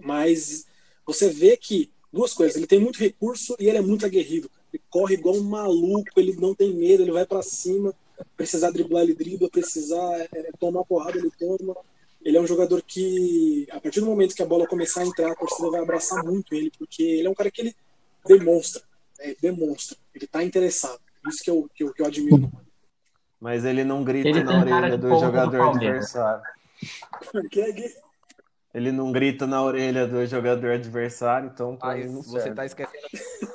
[0.00, 0.64] Mas
[1.04, 4.48] você vê que, duas coisas, ele tem muito recurso e ele é muito aguerrido.
[4.72, 7.92] Ele corre igual um maluco, ele não tem medo, ele vai para cima.
[8.36, 11.74] Precisar driblar, ele dribla, precisar é, tomar porrada, ele toma.
[12.24, 15.32] Ele é um jogador que, a partir do momento que a bola começar a entrar,
[15.32, 17.76] a torcida vai abraçar muito ele, porque ele é um cara que ele
[18.26, 18.82] demonstra,
[19.18, 19.34] né?
[19.40, 21.00] demonstra, ele está interessado.
[21.28, 22.50] Isso que eu, que eu, que eu admiro.
[23.40, 26.42] Mas ele não grita ele na orelha do jogador adversário.
[28.74, 33.02] Ele não grita na orelha do jogador adversário, então ele não Você tá esquecendo.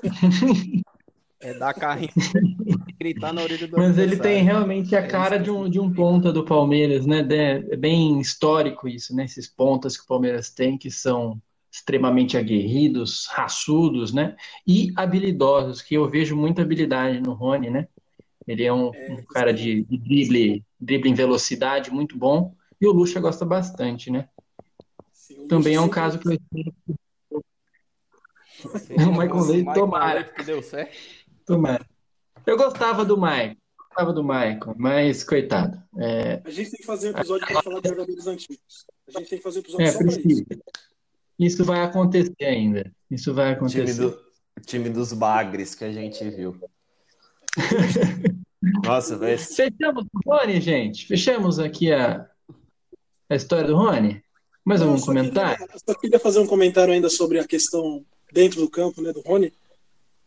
[1.39, 2.11] é dar carrinho
[2.65, 5.79] e gritar na orelha do Mas ele tem realmente a é cara de um, de
[5.79, 7.19] um ponta do Palmeiras, né?
[7.69, 9.25] É bem histórico isso, né?
[9.25, 11.39] Esses pontas que o Palmeiras tem, que são
[11.71, 14.35] extremamente aguerridos, raçudos, né?
[14.65, 17.87] E habilidosos, que eu vejo muita habilidade no Rony, né?
[18.47, 22.55] Ele é um, é, um cara de, de drible, drible em velocidade muito bom.
[22.79, 24.27] E o Lucha gosta bastante, né?
[25.11, 26.37] Sim, Também é um caso que eu
[28.97, 30.23] O Michael Leite, tomara.
[30.23, 30.97] que deu certo.
[31.47, 31.85] Tomara.
[32.45, 33.55] Eu gostava do Michael.
[33.79, 35.81] Gostava do Michael, mas coitado.
[35.97, 38.85] É, A gente tem que fazer um episódio para falar de jogadores antigos.
[39.07, 40.45] A gente tem que fazer um episódio é só isso.
[41.39, 42.91] Isso vai acontecer ainda.
[43.09, 44.01] Isso vai O time, acontecer.
[44.01, 44.19] do,
[44.57, 46.59] o time dos bagres que a gente viu.
[48.83, 49.39] Nossa, velho.
[49.39, 51.07] Fechamos o Rony, gente?
[51.07, 52.29] Fechamos aqui a,
[53.29, 54.21] a história do Rony?
[54.65, 55.57] Mais algum eu comentário?
[55.65, 59.21] Queria, só queria fazer um comentário ainda sobre a questão dentro do campo, né, do
[59.21, 59.53] Rony.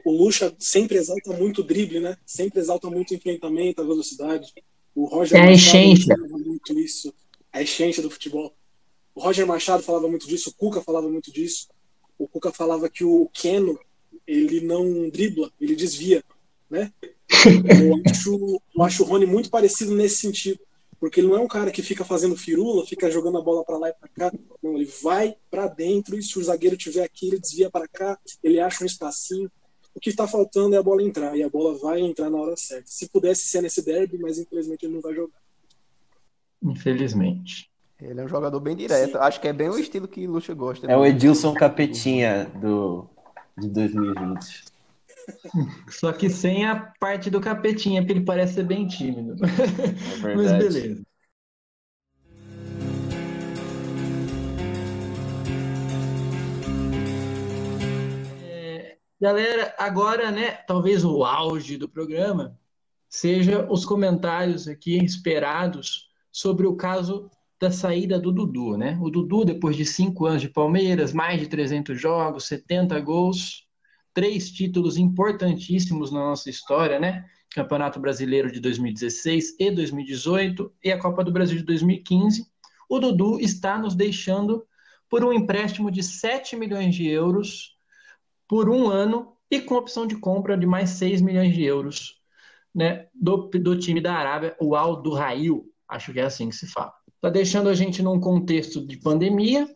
[0.05, 2.17] O Lucha sempre exalta muito o drible, né?
[2.25, 4.53] Sempre exalta muito o enfrentamento, a velocidade.
[4.95, 7.15] O Roger É a Machado falava muito isso.
[7.53, 8.55] A essência do futebol.
[9.15, 11.69] O Roger Machado falava muito disso, o Cuca falava muito disso.
[12.19, 13.79] O Cuca falava que o Keno,
[14.27, 16.23] ele não dribla, ele desvia,
[16.69, 16.93] né?
[17.45, 20.61] Eu acho, eu acho o Rony muito parecido nesse sentido.
[21.01, 23.79] Porque ele não é um cara que fica fazendo firula, fica jogando a bola para
[23.79, 24.39] lá e para cá.
[24.63, 28.19] Não, ele vai para dentro e se o zagueiro tiver aqui, ele desvia para cá,
[28.43, 29.51] ele acha um espacinho.
[29.95, 32.57] O que está faltando é a bola entrar e a bola vai entrar na hora
[32.57, 32.85] certa.
[32.87, 35.41] Se pudesse ser nesse derby, mas infelizmente ele não vai jogar.
[36.63, 37.71] Infelizmente.
[38.01, 39.19] Ele é um jogador bem direto.
[39.19, 40.91] Acho que é bem o estilo que o Lucha gosta.
[40.91, 41.11] É o né?
[41.11, 43.07] Edilson Capetinha do,
[43.59, 44.65] de 2020.
[45.91, 49.37] Só que sem a parte do capetinha, porque ele parece ser bem tímido.
[49.45, 51.03] É Mas beleza.
[59.21, 62.59] Galera, agora, né, talvez o auge do programa
[63.07, 67.31] seja os comentários aqui esperados sobre o caso
[67.61, 68.99] da saída do Dudu, né?
[69.03, 73.67] O Dudu, depois de cinco anos de Palmeiras, mais de 300 jogos, 70 gols,
[74.15, 77.27] três títulos importantíssimos na nossa história, né?
[77.51, 82.47] Campeonato Brasileiro de 2016 e 2018 e a Copa do Brasil de 2015.
[82.89, 84.65] O Dudu está nos deixando
[85.11, 87.79] por um empréstimo de 7 milhões de euros
[88.51, 92.21] por um ano e com opção de compra de mais 6 milhões de euros
[92.75, 96.67] né, do, do time da Arábia, o Al Rail, acho que é assim que se
[96.67, 96.93] fala.
[97.15, 99.73] Está deixando a gente num contexto de pandemia,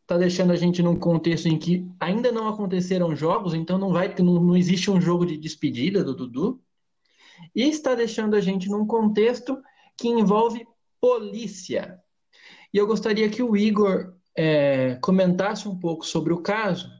[0.00, 4.12] está deixando a gente num contexto em que ainda não aconteceram jogos, então não vai
[4.18, 6.60] não, não existe um jogo de despedida do Dudu,
[7.54, 9.62] e está deixando a gente num contexto
[9.96, 10.66] que envolve
[11.00, 12.00] polícia.
[12.74, 16.90] E eu gostaria que o Igor é, comentasse um pouco sobre o caso,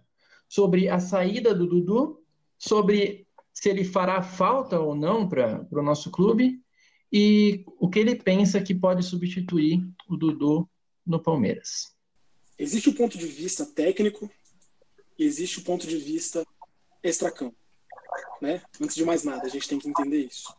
[0.53, 2.23] sobre a saída do Dudu,
[2.59, 6.61] sobre se ele fará falta ou não para o nosso clube
[7.11, 10.69] e o que ele pensa que pode substituir o Dudu
[11.07, 11.97] no Palmeiras.
[12.59, 14.31] Existe o ponto de vista técnico
[15.19, 16.47] e existe o ponto de vista
[17.03, 17.57] extracampo.
[18.39, 18.61] Né?
[18.79, 20.55] Antes de mais nada, a gente tem que entender isso.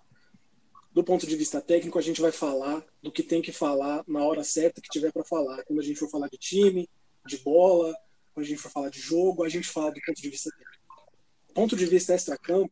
[0.92, 4.24] Do ponto de vista técnico, a gente vai falar do que tem que falar na
[4.24, 5.64] hora certa que tiver para falar.
[5.66, 6.90] Quando a gente for falar de time,
[7.28, 7.96] de bola,
[8.34, 11.14] quando a gente for falar de jogo, a gente fala do ponto de vista técnico.
[11.48, 12.72] Do ponto de vista extracampo,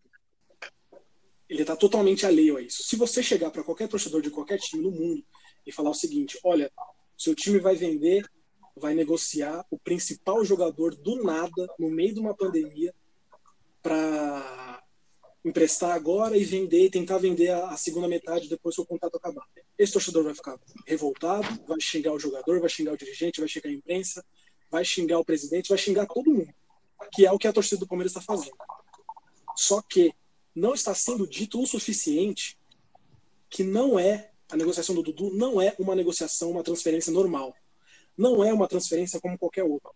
[1.47, 2.83] ele está totalmente alheio a isso.
[2.83, 5.23] Se você chegar para qualquer torcedor de qualquer time no mundo
[5.65, 6.71] e falar o seguinte: olha,
[7.17, 8.25] seu time vai vender,
[8.75, 12.93] vai negociar o principal jogador do nada, no meio de uma pandemia,
[13.83, 14.81] para
[15.43, 19.45] emprestar agora e vender, tentar vender a, segunda metade depois que o contrato acabar.
[19.77, 23.69] Esse torcedor vai ficar revoltado, vai xingar o jogador, vai xingar o dirigente, vai xingar
[23.69, 24.23] a imprensa,
[24.71, 26.53] vai xingar o presidente, vai xingar todo mundo,
[27.11, 28.55] que é o que a torcida do Palmeiras está fazendo.
[29.55, 30.13] Só que
[30.55, 32.57] não está sendo dito o suficiente
[33.49, 37.55] que não é a negociação do Dudu não é uma negociação, uma transferência normal.
[38.17, 39.91] Não é uma transferência como qualquer outra.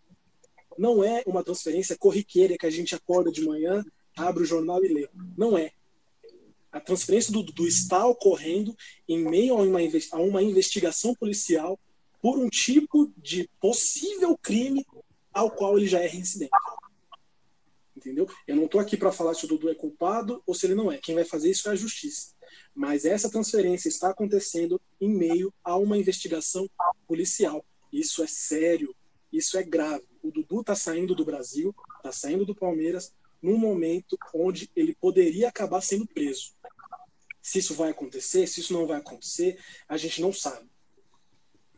[0.77, 3.83] Não é uma transferência corriqueira que a gente acorda de manhã,
[4.15, 5.09] abre o jornal e lê.
[5.37, 5.71] Não é.
[6.71, 8.75] A transferência do Dudu está ocorrendo
[9.07, 11.77] em meio a uma, investigação policial
[12.25, 14.83] por um tipo de possível crime
[15.31, 16.49] ao qual ele já é reincidente
[17.95, 18.27] entendeu?
[18.47, 20.91] Eu não estou aqui para falar se o Dudu é culpado ou se ele não
[20.91, 20.97] é.
[20.97, 22.33] Quem vai fazer isso é a justiça.
[22.73, 26.67] Mas essa transferência está acontecendo em meio a uma investigação
[27.07, 27.63] policial.
[27.93, 28.95] Isso é sério,
[29.31, 30.05] isso é grave.
[30.23, 35.47] O Dudu está saindo do Brasil, está saindo do Palmeiras, num momento onde ele poderia
[35.47, 36.55] acabar sendo preso.
[37.39, 40.67] Se isso vai acontecer, se isso não vai acontecer, a gente não sabe.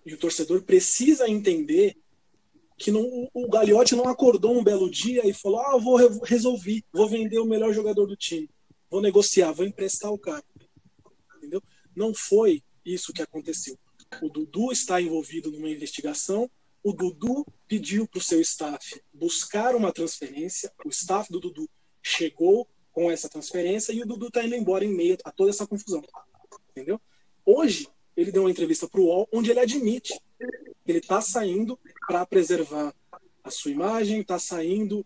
[0.08, 1.98] E o torcedor precisa entender
[2.78, 7.10] que não, o Gagliotti não acordou um belo dia e falou: Ah, vou resolver, vou
[7.10, 8.50] vender o melhor jogador do time,
[8.90, 10.46] vou negociar, vou emprestar o cara.
[11.36, 11.62] Entendeu?
[11.94, 13.78] Não foi isso que aconteceu.
[14.22, 16.50] O Dudu está envolvido numa investigação.
[16.82, 20.72] O Dudu pediu para o seu staff buscar uma transferência.
[20.86, 21.70] O staff do Dudu
[22.02, 25.68] chegou com essa transferência e o Dudu está indo embora em meio a toda essa
[25.68, 26.02] confusão.
[26.72, 27.02] Entendeu?
[27.46, 30.14] Hoje, ele deu uma entrevista para o UOL onde ele admite
[30.88, 31.78] ele está saindo
[32.08, 32.94] para preservar
[33.44, 35.06] a sua imagem, está saindo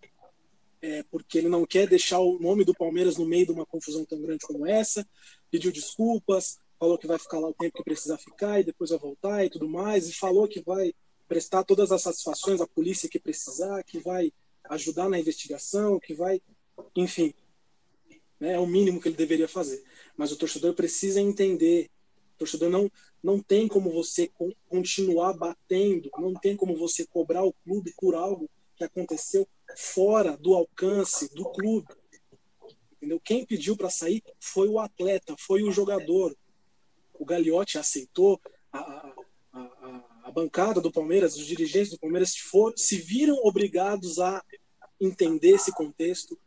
[0.82, 4.06] é, porque ele não quer deixar o nome do Palmeiras no meio de uma confusão
[4.06, 5.08] tão grande como essa,
[5.50, 9.00] pediu desculpas, falou que vai ficar lá o tempo que precisar ficar e depois vai
[9.00, 10.94] voltar e tudo mais, e falou que vai
[11.28, 14.32] prestar todas as satisfações à polícia que precisar, que vai
[14.70, 16.42] ajudar na investigação, que vai,
[16.96, 17.34] enfim,
[18.40, 19.84] né, é o mínimo que ele deveria fazer.
[20.18, 21.90] Mas o torcedor precisa entender,
[22.42, 22.92] torcedor não
[23.24, 24.32] não tem como você
[24.68, 30.56] continuar batendo, não tem como você cobrar o clube por algo que aconteceu fora do
[30.56, 31.88] alcance do clube.
[32.98, 33.20] Entendeu?
[33.20, 36.36] Quem pediu para sair foi o atleta, foi o jogador.
[37.14, 38.42] O Gagliotti aceitou,
[38.74, 39.14] a, a,
[39.54, 44.44] a, a bancada do Palmeiras, os dirigentes do Palmeiras for, se viram obrigados a
[45.00, 46.38] entender esse contexto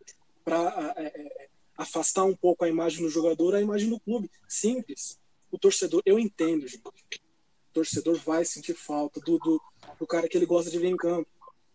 [0.44, 4.28] para é, é, afastar um pouco a imagem do jogador, a imagem do clube.
[4.48, 5.18] Simples.
[5.54, 6.82] O torcedor, eu entendo, gente.
[6.84, 9.62] O torcedor vai sentir falta do, do,
[9.98, 11.28] do cara que ele gosta de ver em campo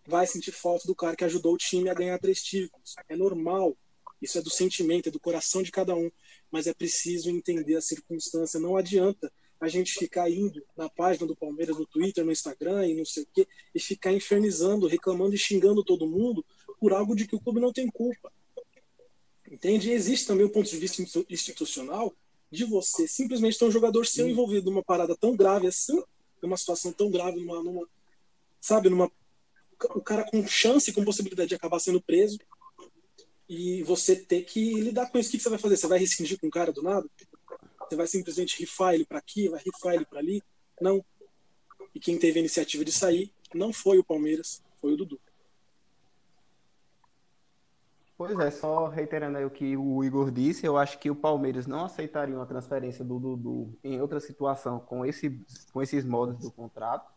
[0.06, 2.96] vai sentir falta do cara que ajudou o time a ganhar três títulos.
[3.08, 3.78] É normal.
[4.22, 6.12] Isso é do sentimento, é do coração de cada um.
[6.52, 8.60] Mas é preciso entender a circunstância.
[8.60, 12.96] Não adianta a gente ficar indo na página do Palmeiras, no Twitter, no Instagram e
[12.96, 16.44] não sei o quê, e ficar infernizando, reclamando e xingando todo mundo
[16.80, 18.32] por algo de que o clube não tem culpa.
[19.50, 19.90] Entende?
[19.90, 22.16] E existe também o ponto de vista institucional
[22.52, 26.02] de você simplesmente ter um jogador seu envolvido numa parada tão grave assim,
[26.42, 27.88] numa situação tão grave, numa, numa
[28.60, 29.12] sabe, numa
[29.96, 32.38] o cara com chance, com possibilidade de acabar sendo preso,
[33.48, 35.30] e você ter que lidar com isso.
[35.30, 35.78] O que você vai fazer?
[35.78, 37.10] Você vai rescindir com o cara do nada?
[37.82, 40.44] Você vai simplesmente rifar ele para aqui, vai rifar ele para ali?
[40.80, 41.04] Não.
[41.96, 45.20] E quem teve a iniciativa de sair não foi o Palmeiras, foi o Dudu.
[48.20, 51.66] Pois é, só reiterando aí o que o Igor disse, eu acho que o Palmeiras
[51.66, 56.52] não aceitaria uma transferência do Dudu em outra situação com, esse, com esses modos do
[56.52, 57.10] contrato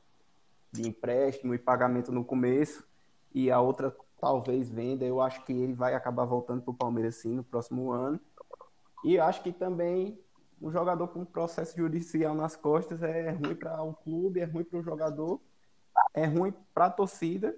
[0.71, 2.87] de empréstimo e pagamento no começo,
[3.35, 5.05] e a outra talvez venda.
[5.05, 8.21] Eu acho que ele vai acabar voltando para o Palmeiras sim no próximo ano.
[9.05, 10.17] E acho que também
[10.61, 14.79] um jogador com processo judicial nas costas é ruim para o clube, é ruim para
[14.79, 15.41] o jogador,
[16.15, 17.57] é ruim para a torcida,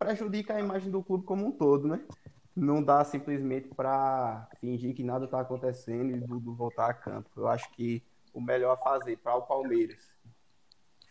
[0.00, 2.00] prejudica a imagem do clube como um todo, né?
[2.56, 7.28] Não dá simplesmente para fingir que nada está acontecendo e do voltar a campo.
[7.36, 10.10] Eu acho que o melhor a fazer para o Palmeiras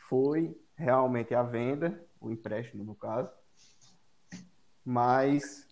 [0.10, 3.30] foi realmente a venda, o empréstimo no caso,
[4.84, 5.68] mas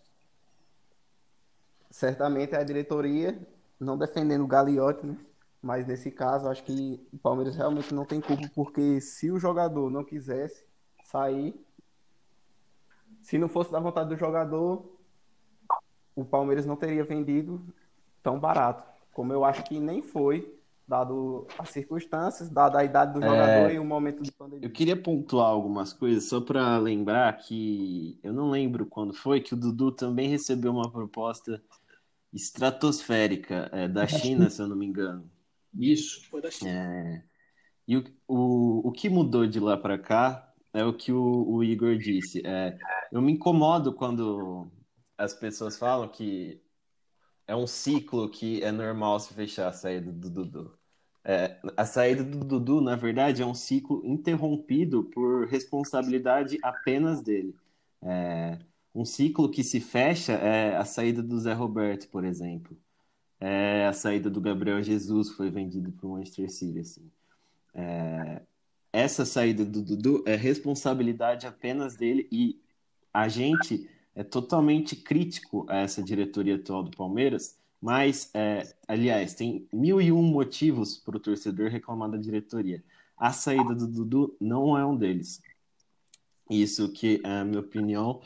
[1.89, 3.39] certamente a diretoria,
[3.80, 5.17] não defendendo o Gagliotti, né?
[5.60, 9.89] mas nesse caso acho que o Palmeiras realmente não tem culpa, porque se o jogador
[9.89, 10.63] não quisesse
[11.03, 11.66] sair,
[13.27, 14.89] se não fosse da vontade do jogador,
[16.15, 17.61] o Palmeiras não teria vendido
[18.23, 23.21] tão barato, como eu acho que nem foi dado as circunstâncias, dada a idade do
[23.21, 24.65] jogador é, e o momento de pandemia.
[24.65, 29.53] Eu queria pontuar algumas coisas só para lembrar que eu não lembro quando foi que
[29.53, 31.61] o Dudu também recebeu uma proposta
[32.33, 35.29] estratosférica é, da China, se eu não me engano.
[35.77, 36.71] Isso, foi da China.
[36.71, 37.23] É,
[37.85, 40.46] e o, o, o que mudou de lá para cá
[40.77, 42.41] é o que o, o Igor disse.
[42.45, 42.77] É,
[43.11, 44.67] eu me incomodo quando
[45.17, 46.61] as pessoas falam que
[47.47, 50.77] é um ciclo que é normal se fechar a saída do Dudu.
[51.23, 57.55] É, a saída do Dudu, na verdade, é um ciclo interrompido por responsabilidade apenas dele.
[58.03, 58.59] É,
[58.93, 62.77] um ciclo que se fecha é a saída do Zé Roberto, por exemplo.
[63.39, 66.79] É a saída do Gabriel Jesus, que foi vendido para o Manchester City.
[66.79, 67.11] Assim.
[67.73, 68.41] É,
[68.97, 72.60] essa saída do Dudu é responsabilidade apenas dele e
[73.13, 79.67] a gente é totalmente crítico a essa diretoria atual do Palmeiras, mas, é, aliás, tem
[79.71, 82.83] mil e um motivos para o torcedor reclamar da diretoria.
[83.15, 85.43] A saída do Dudu não é um deles.
[86.49, 88.21] Isso que é a minha opinião,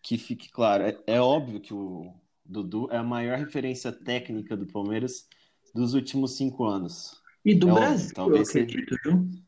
[0.00, 0.84] que fique claro.
[0.84, 2.10] É, é óbvio que o
[2.42, 5.28] Dudu é a maior referência técnica do Palmeiras
[5.74, 7.20] dos últimos cinco anos.
[7.44, 9.45] E do é Brasil, talvez eu acredito, viu?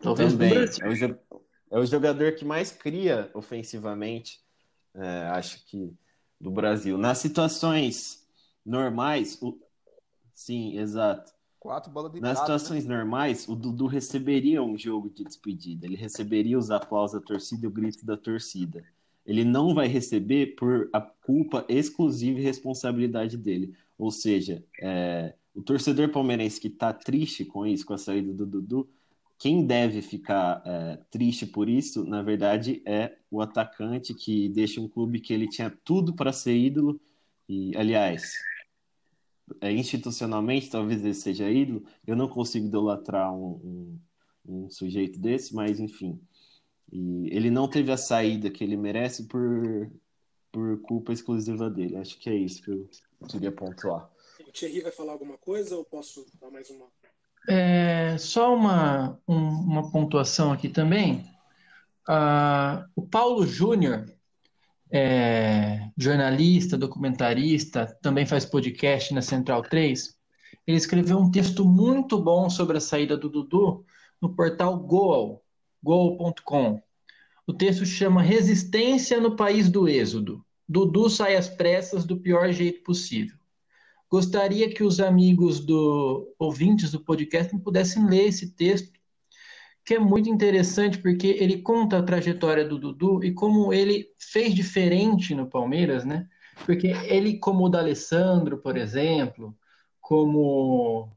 [0.00, 0.52] Talvez Também.
[0.54, 4.40] É o, é o jogador que mais cria ofensivamente
[4.94, 5.92] é, acho que
[6.40, 6.96] do Brasil.
[6.96, 8.26] Nas situações
[8.64, 9.58] normais, o...
[10.34, 11.32] sim, exato.
[11.58, 12.96] Quatro bolas de Nas situações né?
[12.96, 15.86] normais, o Dudu receberia um jogo de despedida.
[15.86, 18.84] Ele receberia os aplausos da torcida e o grito da torcida.
[19.26, 23.74] Ele não vai receber por a culpa exclusiva e responsabilidade dele.
[23.98, 28.46] Ou seja, é, o torcedor palmeirense que está triste com isso, com a saída do
[28.46, 28.88] Dudu,
[29.38, 34.88] quem deve ficar é, triste por isso, na verdade, é o atacante que deixa um
[34.88, 37.00] clube que ele tinha tudo para ser ídolo.
[37.48, 38.32] E, aliás,
[39.60, 41.84] é, institucionalmente, talvez ele seja ídolo.
[42.06, 43.98] Eu não consigo idolatrar um,
[44.46, 46.20] um, um sujeito desse, mas enfim.
[46.90, 49.90] E ele não teve a saída que ele merece por
[50.50, 51.96] por culpa exclusiva dele.
[51.96, 52.88] Acho que é isso que eu
[53.28, 54.10] queria pontuar.
[54.46, 56.86] O Thierry vai falar alguma coisa ou posso dar mais uma?
[57.46, 61.24] É, só uma, um, uma pontuação aqui também.
[62.08, 64.06] Uh, o Paulo Júnior,
[64.90, 70.16] é, jornalista, documentarista, também faz podcast na Central 3.
[70.66, 73.84] Ele escreveu um texto muito bom sobre a saída do Dudu
[74.20, 75.44] no portal Goal,
[75.82, 76.82] goal.com.
[77.46, 80.44] O texto chama Resistência no País do Êxodo.
[80.68, 83.36] Dudu sai às pressas do pior jeito possível.
[84.10, 88.98] Gostaria que os amigos do ouvintes do podcast pudessem ler esse texto,
[89.84, 94.54] que é muito interessante porque ele conta a trajetória do Dudu e como ele fez
[94.54, 96.26] diferente no Palmeiras, né?
[96.64, 99.56] Porque ele, como o D'Alessandro, por exemplo,
[100.00, 101.10] como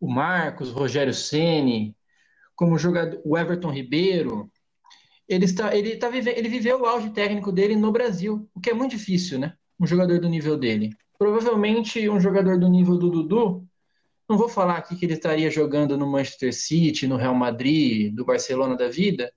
[0.00, 1.96] o Marcos, Rogério Ceni,
[2.54, 4.50] como o jogador, o Everton Ribeiro,
[5.28, 8.70] ele está, ele está vivendo, ele viveu o auge técnico dele no Brasil, o que
[8.70, 9.54] é muito difícil, né?
[9.78, 10.90] Um jogador do nível dele.
[11.18, 13.66] Provavelmente um jogador do nível do Dudu,
[14.28, 18.24] não vou falar aqui que ele estaria jogando no Manchester City, no Real Madrid, do
[18.24, 19.32] Barcelona da vida,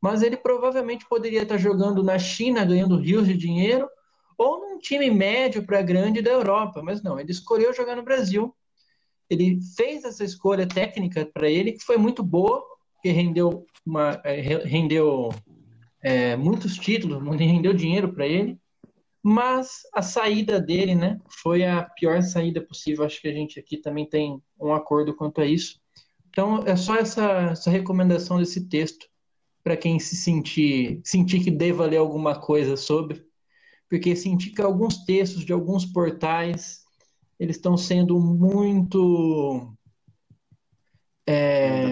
[0.00, 3.88] mas ele provavelmente poderia estar jogando na China, ganhando rios de dinheiro,
[4.36, 8.54] ou num time médio para grande da Europa, mas não, ele escolheu jogar no Brasil.
[9.28, 12.64] Ele fez essa escolha técnica para ele que foi muito boa,
[13.02, 15.30] que rendeu, uma, é, rendeu
[16.00, 18.56] é, muitos títulos, rendeu dinheiro para ele,
[19.22, 23.04] mas a saída dele, né, foi a pior saída possível.
[23.04, 25.80] Acho que a gente aqui também tem um acordo quanto a isso.
[26.28, 29.06] Então, é só essa, essa recomendação desse texto
[29.62, 33.24] para quem se sentir, sentir que deva ler alguma coisa sobre,
[33.88, 36.82] porque senti que alguns textos de alguns portais
[37.38, 39.72] eles estão sendo muito
[41.26, 41.86] é,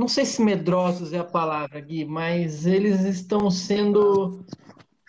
[0.00, 4.42] não sei se medrosos é a palavra, Gui, mas eles estão sendo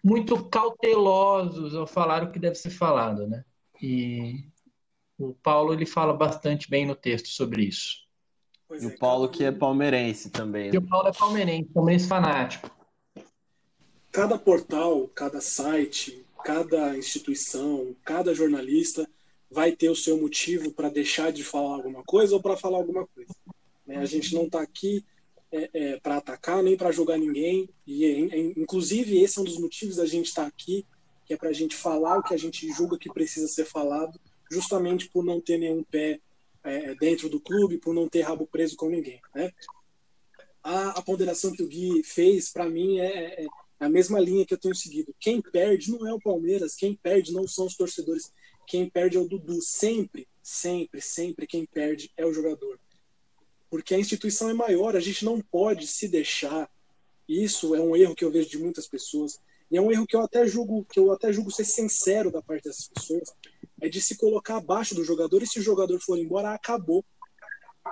[0.04, 3.44] muito cautelosos ao falar o que deve ser falado, né?
[3.82, 4.44] E
[5.18, 7.98] o Paulo ele fala bastante bem no texto sobre isso.
[8.68, 10.70] Pois e o é, Paulo que é palmeirense também.
[10.70, 10.76] Né?
[10.76, 12.72] E o Paulo é palmeirense, palmeirense fanático.
[14.12, 19.08] Cada portal, cada site, cada instituição, cada jornalista
[19.50, 23.06] vai ter o seu motivo para deixar de falar alguma coisa ou para falar alguma
[23.08, 23.34] coisa.
[23.86, 23.98] Né?
[23.98, 25.06] A gente não está aqui
[25.52, 27.70] é, é, para atacar nem para jogar ninguém.
[27.86, 30.86] E é, é, inclusive esse é um dos motivos da gente estar tá aqui,
[31.26, 34.20] que é para a gente falar o que a gente julga que precisa ser falado,
[34.50, 36.20] justamente por não ter nenhum pé
[36.64, 39.20] é, dentro do clube, por não ter rabo preso com ninguém.
[39.36, 39.52] Né?
[40.64, 43.48] A, a ponderação que o Gui fez, para mim, é, é,
[43.80, 45.14] a mesma linha que eu tenho seguido.
[45.20, 48.32] Quem perde não é o Palmeiras, quem perde não são os torcedores,
[48.68, 49.62] quem perde é o Dudu.
[49.62, 52.80] Sempre, sempre, sempre quem perde é o jogador
[53.72, 56.70] porque a instituição é maior, a gente não pode se deixar.
[57.28, 59.40] Isso é um erro que eu vejo de muitas pessoas,
[59.72, 62.42] e é um erro que eu até julgo, que eu até julgo ser sincero da
[62.42, 63.34] parte dessas pessoas,
[63.80, 67.06] é de se colocar abaixo do jogador e se o jogador for embora, acabou.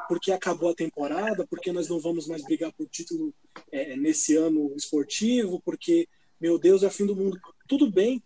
[0.08, 3.34] Porque acabou a temporada, porque nós não vamos mais brigar por título
[3.72, 6.08] é, nesse ano esportivo, porque,
[6.40, 7.40] meu Deus, é o fim do mundo.
[7.68, 8.22] Tudo bem,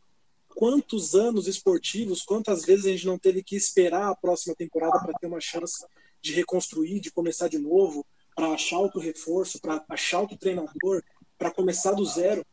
[0.49, 5.13] quantos anos esportivos, quantas vezes a gente não teve que esperar a próxima temporada para
[5.13, 5.85] ter uma chance
[6.23, 11.03] de reconstruir, de começar de novo, para achar outro reforço, para achar outro treinador,
[11.37, 12.45] para começar do zero.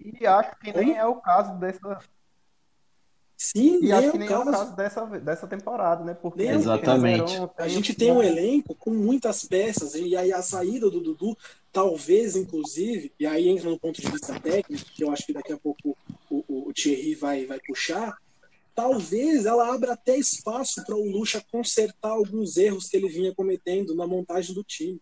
[0.00, 2.00] E acho que nem é o caso dessa.
[3.36, 4.42] Sim, e acho que nem caso...
[4.42, 6.14] é o caso dessa, dessa temporada, né?
[6.14, 7.34] Porque Exatamente.
[7.58, 11.36] a gente tem um elenco com muitas peças, e aí a saída do Dudu,
[11.70, 15.52] talvez, inclusive, e aí entra no ponto de vista técnico, que eu acho que daqui
[15.52, 15.96] a pouco
[16.30, 18.16] o, o, o Thierry vai, vai puxar,
[18.74, 23.94] talvez ela abra até espaço para o Lucha consertar alguns erros que ele vinha cometendo
[23.94, 25.00] na montagem do time.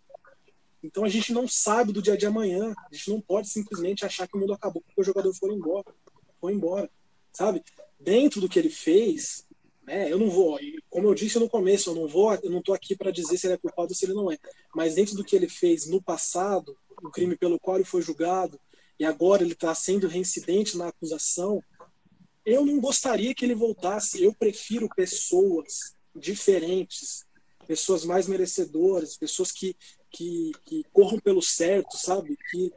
[0.83, 2.75] Então a gente não sabe do dia de amanhã.
[2.91, 5.95] A gente não pode simplesmente achar que o mundo acabou porque o jogador foi embora.
[6.41, 6.91] Foi embora.
[7.33, 7.63] Sabe?
[7.99, 9.47] Dentro do que ele fez,
[9.83, 10.59] né, eu não vou,
[10.89, 13.47] como eu disse no começo, eu não vou, eu não tô aqui para dizer se
[13.47, 14.39] ele é culpado ou se ele não é.
[14.75, 18.59] Mas dentro do que ele fez no passado, o crime pelo qual ele foi julgado,
[18.99, 21.63] e agora ele está sendo reincidente na acusação,
[22.45, 24.23] eu não gostaria que ele voltasse.
[24.23, 27.25] Eu prefiro pessoas diferentes,
[27.67, 29.77] pessoas mais merecedoras, pessoas que,
[30.11, 32.37] que, que corram pelo certo, sabe?
[32.51, 32.73] Que,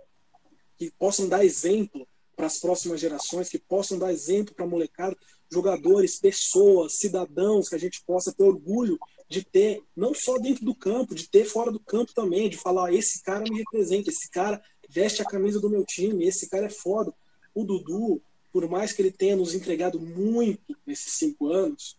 [0.78, 5.16] que possam dar exemplo para as próximas gerações, que possam dar exemplo para a molecada,
[5.52, 8.98] jogadores, pessoas, cidadãos, que a gente possa ter orgulho
[9.30, 12.94] de ter, não só dentro do campo, de ter fora do campo também, de falar:
[12.94, 16.70] esse cara me representa, esse cara veste a camisa do meu time, esse cara é
[16.70, 17.14] foda.
[17.54, 18.22] O Dudu,
[18.54, 21.98] por mais que ele tenha nos entregado muito nesses cinco anos,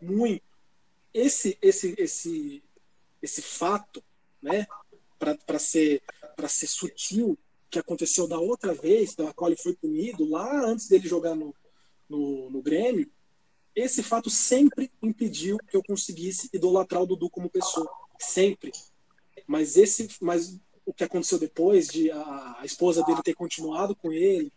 [0.00, 0.44] muito,
[1.12, 2.62] esse esse esse
[3.22, 4.04] esse fato,
[4.42, 4.66] né,
[5.18, 6.02] para ser
[6.36, 7.38] para ser sutil,
[7.70, 11.54] que aconteceu da outra vez, da qual ele foi punido, lá antes dele jogar no,
[12.08, 13.10] no, no Grêmio,
[13.74, 17.90] esse fato sempre impediu que eu conseguisse idolatrar o Dudu como pessoa.
[18.18, 18.72] Sempre.
[19.46, 24.12] Mas esse, mas o que aconteceu depois de a, a esposa dele ter continuado com
[24.12, 24.52] ele,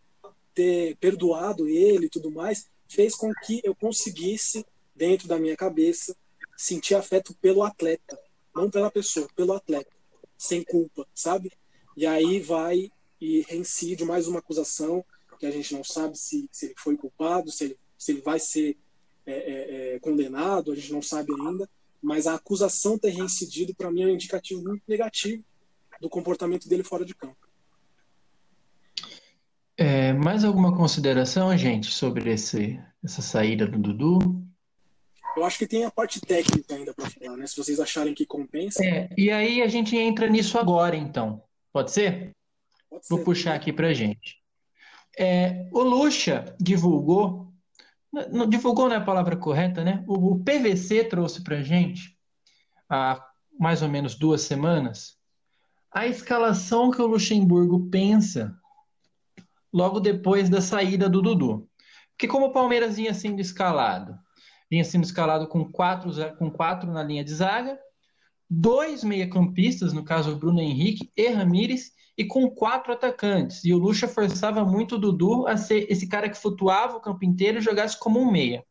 [0.60, 6.14] ter perdoado ele e tudo mais, fez com que eu conseguisse, dentro da minha cabeça,
[6.57, 8.20] sentir afeto pelo atleta,
[8.53, 9.89] não pela pessoa, pelo atleta,
[10.38, 11.49] sem culpa, sabe?
[11.95, 12.91] E aí vai
[13.22, 15.05] e reincide mais uma acusação
[15.39, 18.38] que a gente não sabe se, se ele foi culpado, se ele, se ele vai
[18.38, 18.78] ser
[19.26, 21.70] é, é, é, condenado, a gente não sabe ainda,
[22.01, 25.41] mas a acusação ter reincidido, para mim, é um indicativo muito negativo
[26.01, 27.49] do comportamento dele fora de campo.
[29.82, 34.43] É, mais alguma consideração, gente, sobre esse, essa saída do Dudu?
[35.38, 37.47] Eu acho que tem a parte técnica ainda para falar, né?
[37.47, 38.84] Se vocês acharem que compensa.
[38.84, 41.41] É, e aí a gente entra nisso agora, então.
[41.71, 42.32] Pode ser?
[42.89, 43.15] Pode ser.
[43.15, 44.36] Vou puxar aqui para gente.
[45.17, 47.49] É, o Lucha divulgou
[48.11, 50.03] não, divulgou não é a palavra correta, né?
[50.05, 52.17] O, o PVC trouxe para gente,
[52.89, 53.25] há
[53.57, 55.17] mais ou menos duas semanas,
[55.89, 58.59] a escalação que o Luxemburgo pensa
[59.74, 61.67] logo depois da saída do Dudu.
[62.11, 64.17] Porque como o Palmeiras vinha sendo escalado,
[64.70, 67.80] vinha sendo escalado com quatro, com quatro na linha de zaga,
[68.49, 73.63] dois meia-campistas, no caso Bruno Henrique e Ramires, e com quatro atacantes.
[73.63, 77.24] E o Lucha forçava muito o Dudu a ser esse cara que flutuava o campo
[77.24, 78.65] inteiro e jogasse como um meia.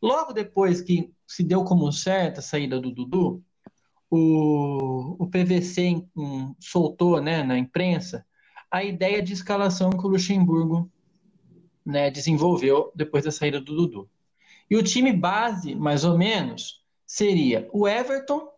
[0.00, 3.42] Logo depois que se deu como certa a saída do Dudu,
[4.08, 8.24] o, o PVC um, soltou né, na imprensa
[8.72, 10.90] a ideia de escalação que o Luxemburgo
[11.84, 14.10] né, desenvolveu depois da saída do Dudu.
[14.70, 18.48] E o time base, mais ou menos, seria o Everton,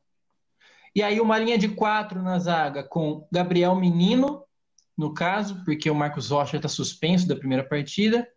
[0.94, 4.44] e aí uma linha de quatro na zaga com Gabriel Menino,
[4.96, 8.28] no caso, porque o Marcos Rocha está suspenso da primeira partida.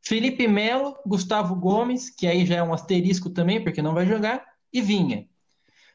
[0.00, 4.44] Felipe Melo, Gustavo Gomes, que aí já é um asterisco também, porque não vai jogar,
[4.72, 5.28] e Vinha.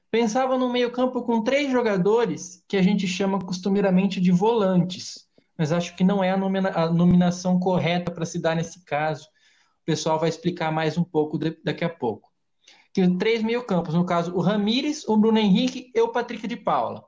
[0.09, 5.27] Pensava no meio-campo com três jogadores que a gente chama costumeiramente de volantes,
[5.57, 9.25] mas acho que não é a, nomina a nominação correta para se dar nesse caso.
[9.81, 12.31] O pessoal vai explicar mais um pouco de daqui a pouco
[12.97, 17.05] que três meio-campos, no caso, o Ramires, o Bruno Henrique e o Patrick de Paula.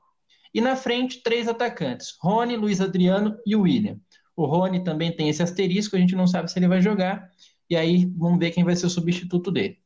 [0.54, 3.98] E na frente, três atacantes: Rony, Luiz Adriano e William.
[4.36, 7.28] O Rony também tem esse asterisco, a gente não sabe se ele vai jogar.
[7.68, 9.78] E aí, vamos ver quem vai ser o substituto dele.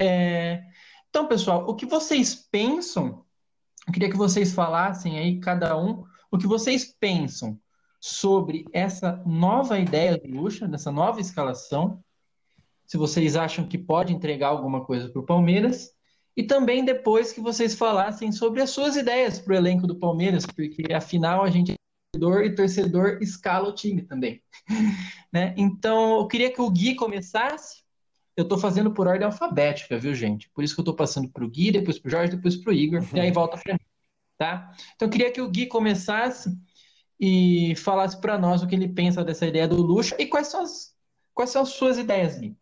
[0.00, 0.62] É...
[1.10, 3.24] Então, pessoal, o que vocês pensam?
[3.86, 7.58] Eu queria que vocês falassem aí, cada um, o que vocês pensam
[8.00, 12.02] sobre essa nova ideia do Lucha, dessa nova escalação,
[12.86, 15.92] se vocês acham que pode entregar alguma coisa para o Palmeiras.
[16.36, 20.46] E também depois que vocês falassem sobre as suas ideias para o elenco do Palmeiras,
[20.46, 21.74] porque afinal a gente é
[22.12, 24.40] torcedor e torcedor escala o time também.
[25.32, 25.52] né?
[25.56, 27.82] Então eu queria que o Gui começasse.
[28.38, 30.48] Eu estou fazendo por ordem alfabética, viu, gente?
[30.50, 32.70] Por isso que eu estou passando para o Gui, depois para o Jorge, depois para
[32.70, 33.80] o Igor, e aí volta para mim.
[34.36, 34.70] Tá?
[34.94, 36.56] Então eu queria que o Gui começasse
[37.18, 40.62] e falasse para nós o que ele pensa dessa ideia do luxo e quais são
[40.62, 40.94] as,
[41.34, 42.56] quais são as suas ideias, Gui.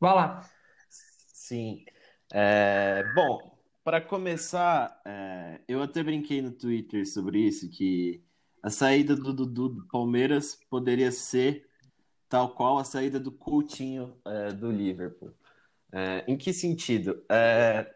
[0.00, 0.50] Vai lá.
[0.88, 1.84] Sim.
[2.32, 8.24] É, bom, para começar, é, eu até brinquei no Twitter sobre isso, que
[8.62, 11.68] a saída do Dudu do Palmeiras poderia ser
[12.34, 15.32] tal qual a saída do Coutinho é, do Liverpool.
[15.92, 17.24] É, em que sentido?
[17.28, 17.94] É,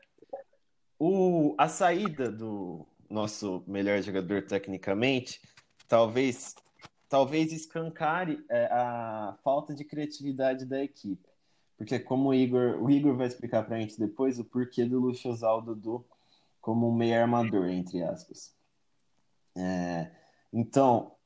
[0.97, 5.41] o, a saída do nosso melhor jogador tecnicamente
[5.89, 6.55] talvez
[7.09, 11.29] talvez escancare é, a falta de criatividade da equipe.
[11.77, 15.31] Porque como o Igor, o Igor vai explicar pra gente depois o porquê do Luxo
[15.31, 15.61] usar
[16.61, 18.55] como um meio armador, entre aspas.
[19.57, 20.13] É,
[20.53, 21.17] então,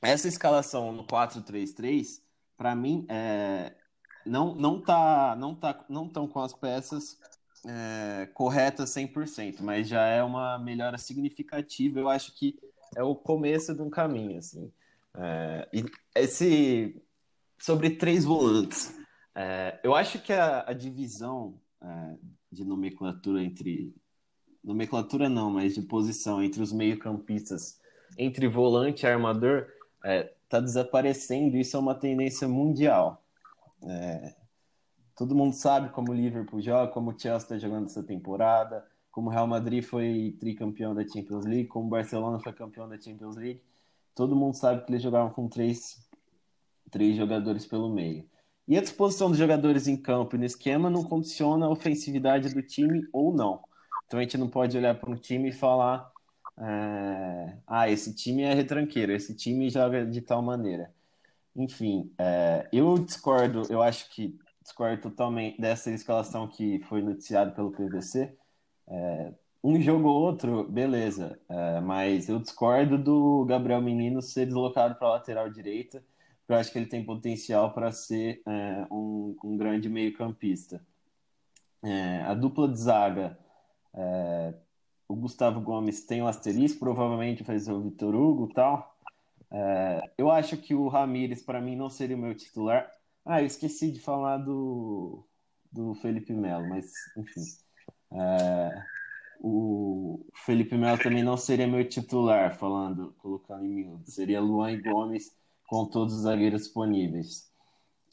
[0.00, 2.27] essa escalação no 4-3-3,
[2.58, 3.72] para mim, é,
[4.26, 7.16] não, não tá, não tá, não estão com as peças
[7.64, 12.00] é, corretas 100%, mas já é uma melhora significativa.
[12.00, 12.58] Eu acho que
[12.96, 14.72] é o começo de um caminho, assim.
[15.16, 15.84] É, e
[16.14, 17.00] esse
[17.58, 18.94] sobre três volantes.
[19.34, 22.16] É, eu acho que a, a divisão é,
[22.50, 23.94] de nomenclatura entre.
[24.62, 27.80] Nomenclatura não, mas de posição entre os meio-campistas,
[28.18, 29.66] entre volante e armador,
[30.04, 31.56] é, tá desaparecendo.
[31.56, 33.22] Isso é uma tendência mundial.
[33.82, 34.34] É,
[35.16, 39.28] todo mundo sabe como o Liverpool joga, como o Chelsea está jogando essa temporada, como
[39.28, 43.36] o Real Madrid foi tricampeão da Champions League, como o Barcelona foi campeão da Champions
[43.36, 43.62] League.
[44.14, 46.08] Todo mundo sabe que eles jogavam com três,
[46.90, 48.24] três jogadores pelo meio.
[48.66, 52.62] E a disposição dos jogadores em campo e no esquema não condiciona a ofensividade do
[52.62, 53.62] time ou não.
[54.06, 56.12] Então a gente não pode olhar para um time e falar
[56.60, 60.92] é, ah, esse time é retranqueiro, esse time joga de tal maneira.
[61.54, 67.70] Enfim, é, eu discordo, eu acho que discordo totalmente dessa escalação que foi noticiada pelo
[67.70, 68.36] PVC.
[68.88, 69.32] É,
[69.62, 75.08] um jogo ou outro, beleza, é, mas eu discordo do Gabriel Menino ser deslocado para
[75.08, 76.02] a lateral direita,
[76.40, 80.80] porque eu acho que ele tem potencial para ser é, um, um, grande meio-campista.
[81.82, 83.38] É, a dupla de zaga
[85.08, 88.94] o Gustavo Gomes tem um asterisco, provavelmente ser o Vitor Hugo e tal.
[89.50, 92.90] É, eu acho que o Ramires, para mim, não seria o meu titular.
[93.24, 95.24] Ah, eu esqueci de falar do,
[95.72, 97.40] do Felipe Melo, mas enfim.
[98.12, 98.82] É,
[99.40, 104.10] o Felipe Melo também não seria meu titular, falando, colocando em miúdo.
[104.10, 105.34] Seria Luan e Gomes
[105.66, 107.48] com todos os zagueiros disponíveis.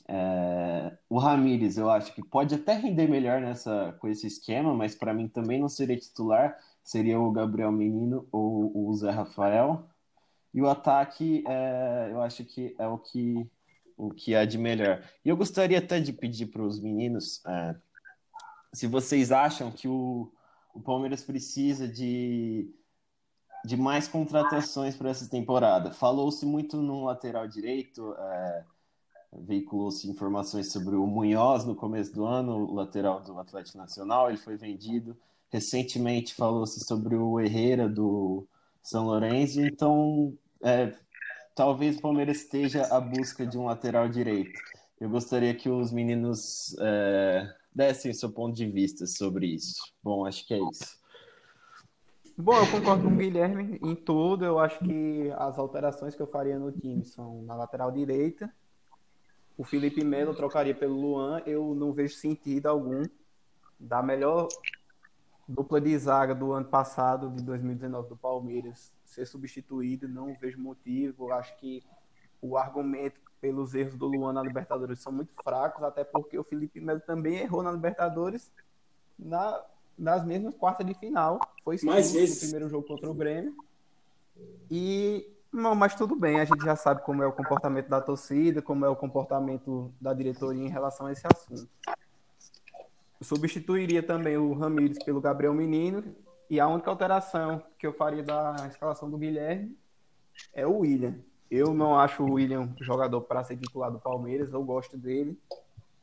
[0.08, 4.96] É, o Ramires, eu acho que pode até render melhor nessa, com esse esquema, mas
[4.96, 6.56] para mim também não seria titular
[6.86, 9.90] seria o Gabriel Menino ou o Zé Rafael.
[10.54, 13.46] E o ataque, é, eu acho que é o que,
[13.98, 15.04] o que há de melhor.
[15.26, 17.76] E eu gostaria até de pedir para os meninos é,
[18.72, 20.32] se vocês acham que o,
[20.74, 22.72] o Palmeiras precisa de,
[23.66, 25.92] de mais contratações para essa temporada.
[25.92, 28.64] Falou-se muito no lateral direito, é,
[29.34, 34.38] veiculou-se informações sobre o Munhoz no começo do ano, o lateral do Atlético Nacional, ele
[34.38, 35.18] foi vendido.
[35.56, 38.46] Recentemente falou-se sobre o Herrera do
[38.84, 40.94] São Lourenço, então é,
[41.56, 44.60] talvez o Palmeiras esteja à busca de um lateral direito.
[45.00, 49.94] Eu gostaria que os meninos é, dessem seu ponto de vista sobre isso.
[50.04, 51.00] Bom, acho que é isso.
[52.38, 54.44] Bom, eu concordo com o Guilherme em tudo.
[54.44, 58.54] Eu acho que as alterações que eu faria no time são na lateral direita.
[59.58, 61.42] O Felipe Melo trocaria pelo Luan.
[61.46, 63.04] Eu não vejo sentido algum.
[63.80, 64.50] Da melhor
[65.48, 71.32] dupla de zaga do ano passado, de 2019, do Palmeiras, ser substituído, não vejo motivo.
[71.32, 71.84] Acho que
[72.42, 76.80] o argumento pelos erros do Luan na Libertadores são muito fracos, até porque o Felipe
[76.80, 78.52] Melo também errou na Libertadores
[79.18, 79.64] na,
[79.98, 81.40] nas mesmas quartas de final.
[81.64, 82.36] Foi Mais vezes.
[82.36, 83.56] no primeiro jogo contra o Grêmio.
[84.70, 88.62] E não, mas tudo bem, a gente já sabe como é o comportamento da torcida,
[88.62, 91.70] como é o comportamento da diretoria em relação a esse assunto
[93.26, 96.16] substituiria também o Ramires pelo Gabriel Menino.
[96.50, 99.76] E a única alteração que eu faria da escalação do Guilherme
[100.54, 101.16] é o William.
[101.50, 105.40] Eu não acho o William jogador para ser titular do Palmeiras, eu gosto dele.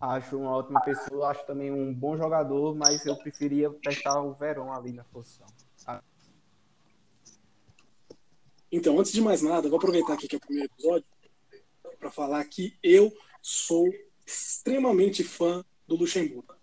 [0.01, 4.73] Acho uma ótima pessoa, acho também um bom jogador, mas eu preferia testar o Verón
[4.73, 5.47] ali na posição.
[8.71, 11.07] Então, antes de mais nada, vou aproveitar aqui que é o primeiro episódio
[12.01, 13.89] para falar que eu sou
[14.27, 16.62] extremamente fã do Luxemburgo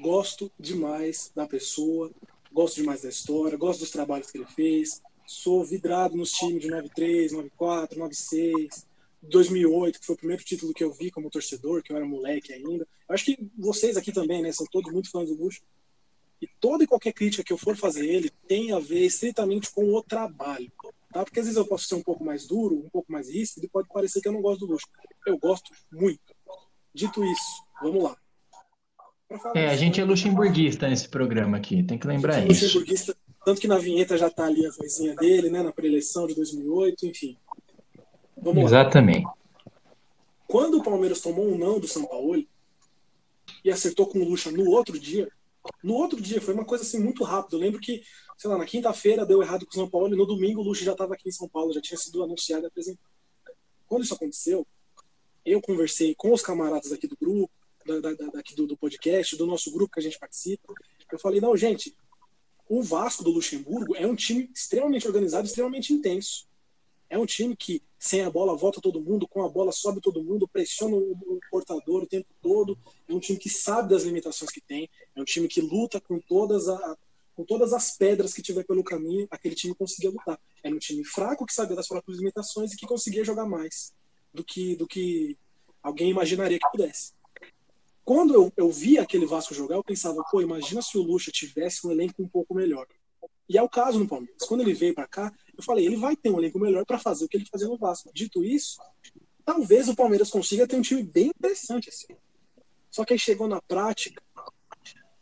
[0.00, 2.10] gosto demais da pessoa,
[2.52, 5.02] gosto demais da história, gosto dos trabalhos que ele fez.
[5.26, 8.86] Sou vidrado nos times de 93, 94, 96,
[9.22, 12.52] 2008, que foi o primeiro título que eu vi como torcedor, que eu era moleque
[12.52, 12.86] ainda.
[13.08, 15.62] Eu acho que vocês aqui também, né, são todos muito fãs do Luxo.
[16.42, 19.94] E toda e qualquer crítica que eu for fazer ele tem a ver estritamente com
[19.94, 20.70] o trabalho.
[21.10, 21.24] Tá?
[21.24, 23.68] Porque às vezes eu posso ser um pouco mais duro, um pouco mais ríspido, e
[23.68, 24.86] pode parecer que eu não gosto do Luxo.
[25.26, 26.34] Eu gosto muito.
[26.92, 28.16] Dito isso, vamos lá.
[29.54, 32.64] É, a gente é luxemburguista nesse programa aqui, tem que lembrar é isso.
[32.64, 36.34] Luxemburguista, tanto que na vinheta já está ali a vozinha dele, né, na pré-eleição de
[36.34, 37.36] 2008, enfim.
[38.36, 39.24] Vamos Exatamente.
[39.24, 39.34] Lá.
[40.46, 42.44] Quando o Palmeiras tomou um não do São Paulo
[43.64, 45.28] e acertou com o Lucha no outro dia,
[45.82, 47.56] no outro dia foi uma coisa assim muito rápida.
[47.56, 48.02] Eu lembro que,
[48.36, 50.84] sei lá, na quinta-feira deu errado com o São Paulo e no domingo o Lucha
[50.84, 53.10] já estava aqui em São Paulo, já tinha sido anunciado e apresentado.
[53.86, 54.66] Quando isso aconteceu,
[55.44, 57.50] eu conversei com os camaradas aqui do grupo,
[57.86, 60.72] da, da, daqui do, do podcast, do nosso grupo que a gente participa.
[61.12, 61.94] Eu falei, não, gente,
[62.68, 66.46] o Vasco do Luxemburgo é um time extremamente organizado, extremamente intenso.
[67.10, 70.24] É um time que, sem a bola, volta todo mundo, com a bola sobe todo
[70.24, 72.78] mundo, pressiona o, portador o tempo todo.
[73.06, 74.88] É um time que sabe das limitações que tem.
[75.14, 76.96] É um time que luta com todas, a,
[77.36, 79.28] com todas as pedras que tiver pelo caminho.
[79.30, 80.40] Aquele time conseguia lutar.
[80.62, 83.92] Era um time fraco que sabia das próprias limitações e que conseguia jogar mais
[84.32, 85.36] do que, do que
[85.82, 87.12] alguém imaginaria que pudesse
[88.04, 91.86] quando eu, eu vi aquele Vasco jogar, eu pensava, pô, imagina se o Lucha tivesse
[91.86, 92.86] um elenco um pouco melhor.
[93.48, 94.46] E é o caso no Palmeiras.
[94.46, 97.24] Quando ele veio para cá, eu falei, ele vai ter um elenco melhor para fazer
[97.24, 98.10] o que ele fazia no Vasco.
[98.12, 98.78] Dito isso,
[99.44, 102.14] talvez o Palmeiras consiga ter um time bem interessante assim.
[102.90, 104.22] Só que aí chegou na prática,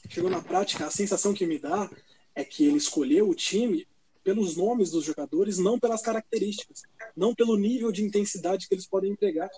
[0.08, 1.90] chegou na prática, a sensação que me dá
[2.34, 3.86] é que ele escolheu o time
[4.22, 6.82] pelos nomes dos jogadores, não pelas características,
[7.16, 9.50] não pelo nível de intensidade que eles podem empregar,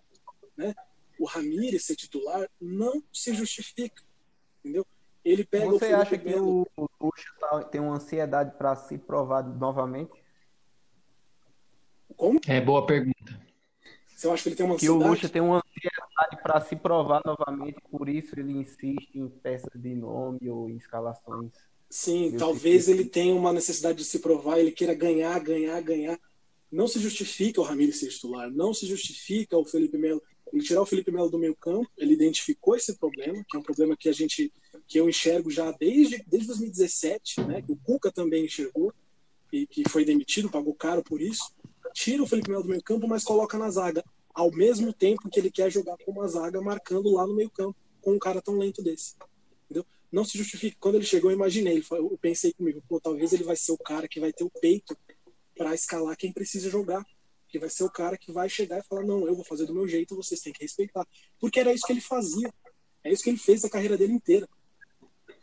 [0.57, 0.75] né?
[1.19, 4.03] O Ramires ser titular não se justifica,
[4.61, 4.87] entendeu?
[5.25, 6.67] Ele pega Você acha que o
[7.01, 10.13] Lucha tá, tem uma ansiedade para se provar novamente?
[12.17, 12.39] Como?
[12.47, 13.41] É boa pergunta.
[14.15, 15.11] Você acha que ele tem uma Que o ansiedade?
[15.11, 19.95] Lucha tem uma ansiedade para se provar novamente, por isso ele insiste em peças de
[19.95, 21.53] nome ou em escalações.
[21.89, 26.19] Sim, Eu talvez ele tenha uma necessidade de se provar, ele queira ganhar, ganhar, ganhar.
[26.71, 30.23] Não se justifica o Ramires ser titular, não se justifica o Felipe Melo.
[30.55, 33.63] Ele tirar o Felipe Melo do meio campo, ele identificou esse problema, que é um
[33.63, 34.53] problema que a gente,
[34.87, 38.95] que eu enxergo já desde, desde 2017, né, que o Cuca também enxergou,
[39.53, 41.53] e que foi demitido, pagou caro por isso.
[41.93, 45.41] Tira o Felipe Melo do meio campo, mas coloca na zaga, ao mesmo tempo que
[45.41, 48.57] ele quer jogar com uma zaga marcando lá no meio campo, com um cara tão
[48.57, 49.17] lento desse.
[49.65, 49.85] Entendeu?
[50.13, 50.77] Não se justifica.
[50.79, 54.07] Quando ele chegou, eu imaginei, eu pensei comigo, pô, talvez ele vai ser o cara
[54.07, 54.97] que vai ter o peito
[55.57, 57.05] para escalar quem precisa jogar.
[57.55, 59.73] Que vai ser o cara que vai chegar e falar: não, eu vou fazer do
[59.73, 61.07] meu jeito, vocês têm que respeitar.
[61.39, 62.53] Porque era isso que ele fazia.
[63.05, 64.49] É isso que ele fez a carreira dele inteira.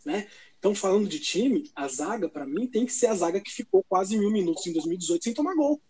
[0.05, 0.27] Né?
[0.59, 3.81] Então, falando de time, a zaga, para mim, tem que ser a zaga que ficou
[3.87, 5.81] quase mil minutos em 2018 sem tomar gol.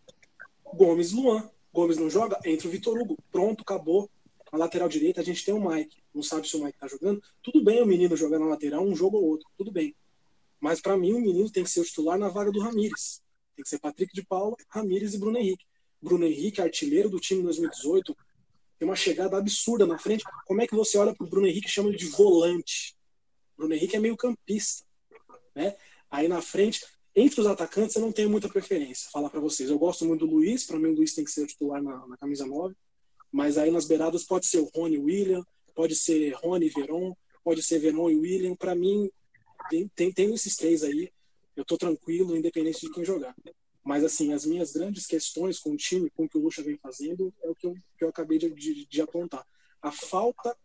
[0.76, 1.50] Gomes Luan.
[1.74, 3.18] Gomes não joga, entra o Vitor Hugo.
[3.32, 4.08] Pronto, acabou.
[4.54, 6.04] Na lateral direita, a gente tem o Mike.
[6.14, 7.20] Não sabe se o Mike tá jogando.
[7.42, 9.50] Tudo bem o menino jogar na lateral um jogo ou outro.
[9.58, 9.96] Tudo bem.
[10.60, 13.24] Mas para mim, o menino tem que ser o titular na vaga do Ramires.
[13.56, 15.66] Tem que ser Patrick de Paula, Ramires e Bruno Henrique.
[16.02, 18.16] Bruno Henrique, artilheiro do time em 2018,
[18.80, 20.24] tem uma chegada absurda na frente.
[20.46, 22.96] Como é que você olha pro Bruno Henrique e chama ele de volante?
[23.56, 24.84] Bruno Henrique é meio campista,
[25.56, 25.76] né?
[26.10, 26.84] Aí na frente,
[27.16, 29.10] entre os atacantes, eu não tenho muita preferência.
[29.12, 31.44] Falar para vocês, eu gosto muito do Luiz, para mim o Luiz tem que ser
[31.44, 32.76] o titular na, na camisa 9,
[33.32, 35.46] mas aí nas beiradas pode ser o Rony o William,
[35.76, 38.56] pode ser Rony e Veron, pode ser Veron e William.
[38.56, 39.10] Para mim,
[39.70, 41.12] tem, tem, tem esses três aí.
[41.56, 43.36] Eu tô tranquilo, independente de quem jogar.
[43.84, 46.78] Mas, assim, as minhas grandes questões com o time, com o que o Lucha vem
[46.78, 49.46] fazendo, é o que eu, que eu acabei de, de, de apontar.
[49.82, 50.56] A falta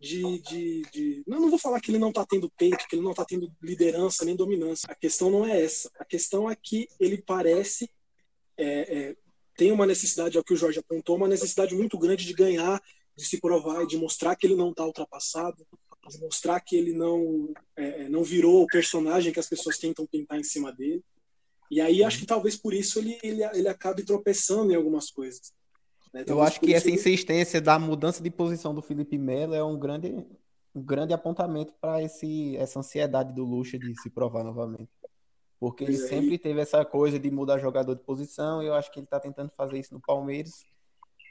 [0.00, 1.22] de, de, de.
[1.26, 3.50] Não, não vou falar que ele não está tendo peito, que ele não está tendo
[3.62, 4.86] liderança nem dominância.
[4.90, 5.90] A questão não é essa.
[5.98, 7.90] A questão é que ele parece.
[8.56, 9.16] É, é,
[9.56, 12.80] tem uma necessidade, é o que o Jorge apontou, uma necessidade muito grande de ganhar,
[13.16, 15.66] de se provar de mostrar que ele não está ultrapassado,
[16.08, 20.38] de mostrar que ele não, é, não virou o personagem que as pessoas tentam pintar
[20.38, 21.02] em cima dele.
[21.70, 25.52] E aí acho que talvez por isso ele, ele, ele acabe tropeçando em algumas coisas.
[26.12, 26.24] né?
[26.26, 29.78] Eu acho que essa ele- insistência da mudança de posição do Felipe Melo é um
[29.78, 30.14] grande,
[30.74, 34.90] um grande apontamento para esse essa ansiedade do Lucha de se provar novamente.
[35.58, 38.74] Porque ele Pois é, sempre teve essa coisa de mudar jogador de posição, e eu
[38.74, 40.64] acho que ele está tentando fazer isso no Palmeiras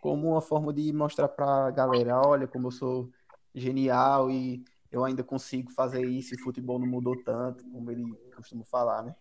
[0.02, 3.10] como uma forma de mostrar para a galera, olha como eu sou
[3.54, 8.04] genial e eu ainda consigo fazer isso e o futebol não mudou tanto, como ele
[8.36, 9.16] costuma falar, né?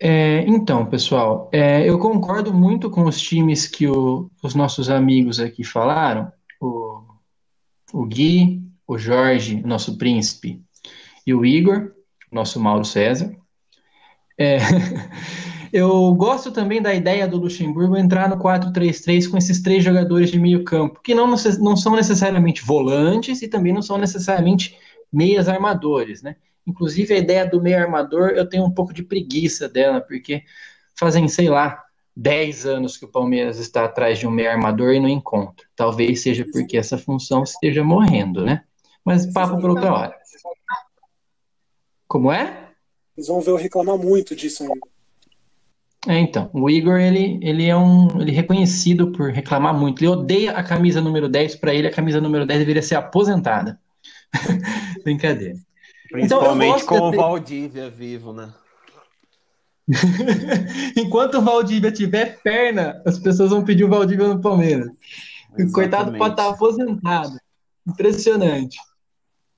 [0.00, 5.40] É, então, pessoal, é, eu concordo muito com os times que o- os nossos amigos
[5.40, 7.02] aqui falaram, o,
[7.92, 10.62] o Gui, o Jorge, nosso príncipe,
[11.26, 11.92] e o Igor,
[12.32, 13.36] nosso Mauro César.
[14.38, 14.58] É,
[15.72, 20.38] eu gosto também da ideia do Luxemburgo entrar no 4-3-3 com esses três jogadores de
[20.38, 21.26] meio campo, que não,
[21.60, 24.76] não são necessariamente volantes e também não são necessariamente
[25.12, 26.36] meias armadores, né?
[26.66, 30.42] Inclusive, a ideia do meio armador, eu tenho um pouco de preguiça dela, porque
[30.98, 31.82] fazem, sei lá,
[32.16, 35.66] 10 anos que o Palmeiras está atrás de um meio armador e não encontra.
[35.74, 38.64] Talvez seja porque essa função esteja morrendo, né?
[39.04, 40.16] Mas papo para outra hora.
[42.06, 42.70] Como é?
[43.14, 44.94] Vocês vão ver eu reclamar muito disso ainda.
[46.06, 50.00] É, então, o Igor, ele, ele é um, ele é reconhecido por reclamar muito.
[50.00, 53.80] Ele odeia a camisa número 10, para ele a camisa número 10 deveria ser aposentada.
[55.02, 55.56] Brincadeira.
[56.16, 58.52] Então, Principalmente gosto com o Valdívia vivo, né?
[60.96, 64.88] Enquanto o Valdívia tiver perna, as pessoas vão pedir o Valdívia no Palmeiras.
[65.58, 66.18] O coitado Exatamente.
[66.18, 67.38] pode estar aposentado.
[67.86, 68.78] Impressionante.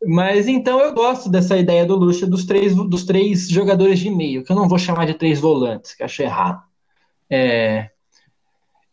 [0.05, 4.45] Mas então eu gosto dessa ideia do Lucha dos três, dos três jogadores de meio,
[4.45, 6.63] que eu não vou chamar de três volantes, que acho errado.
[7.31, 7.91] É,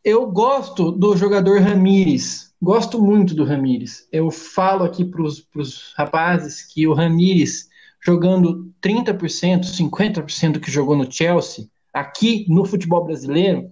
[0.04, 2.54] eu gosto do jogador Ramires.
[2.62, 4.08] Gosto muito do Ramires.
[4.12, 7.70] Eu falo aqui para os rapazes que o Ramires,
[8.06, 13.72] jogando 30%, 50% do que jogou no Chelsea, aqui no futebol brasileiro,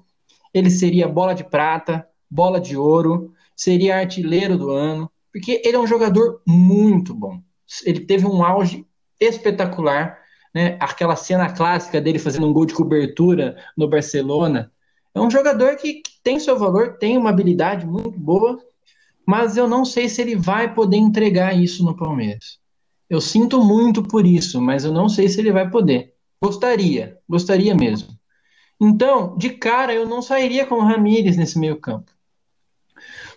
[0.53, 5.79] ele seria bola de prata, bola de ouro, seria artilheiro do ano, porque ele é
[5.79, 7.41] um jogador muito bom.
[7.85, 8.85] Ele teve um auge
[9.19, 10.17] espetacular,
[10.53, 10.77] né?
[10.79, 14.71] Aquela cena clássica dele fazendo um gol de cobertura no Barcelona.
[15.13, 18.59] É um jogador que, tem seu valor, tem uma habilidade muito boa,
[19.25, 22.59] mas eu não sei se ele vai poder entregar isso no Palmeiras.
[23.09, 26.13] Eu sinto muito por isso, mas eu não sei se ele vai poder.
[26.41, 28.09] Gostaria, gostaria mesmo.
[28.79, 32.11] Então, de cara, eu não sairia com o Ramires nesse meio campo.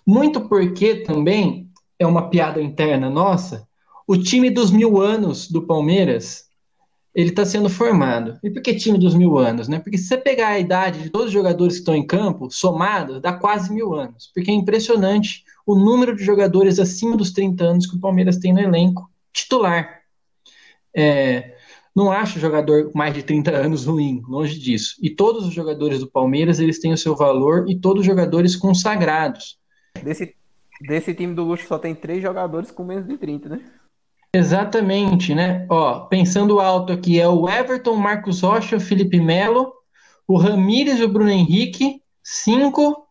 [0.07, 3.69] Muito porque também é uma piada interna nossa.
[4.07, 6.45] O time dos mil anos do Palmeiras
[7.15, 8.39] ele está sendo formado.
[8.43, 9.69] E por que time dos mil anos?
[9.69, 9.79] Né?
[9.79, 13.21] Porque se você pegar a idade de todos os jogadores que estão em campo, somado,
[13.21, 14.31] dá quase mil anos.
[14.35, 18.53] Porque é impressionante o número de jogadores acima dos 30 anos que o Palmeiras tem
[18.53, 20.01] no elenco titular.
[20.95, 21.55] É,
[21.95, 24.97] não acho jogador mais de 30 anos ruim, longe disso.
[25.01, 28.57] E todos os jogadores do Palmeiras, eles têm o seu valor e todos os jogadores
[28.57, 29.57] consagrados.
[30.03, 30.35] Desse,
[30.81, 33.61] desse time do Luxo só tem três jogadores com menos de 30, né?
[34.35, 35.65] Exatamente, né?
[35.71, 39.73] Ó, pensando alto aqui, é o Everton, Marcos Rocha, Felipe Melo,
[40.27, 43.07] o Ramires e o Bruno Henrique, cinco,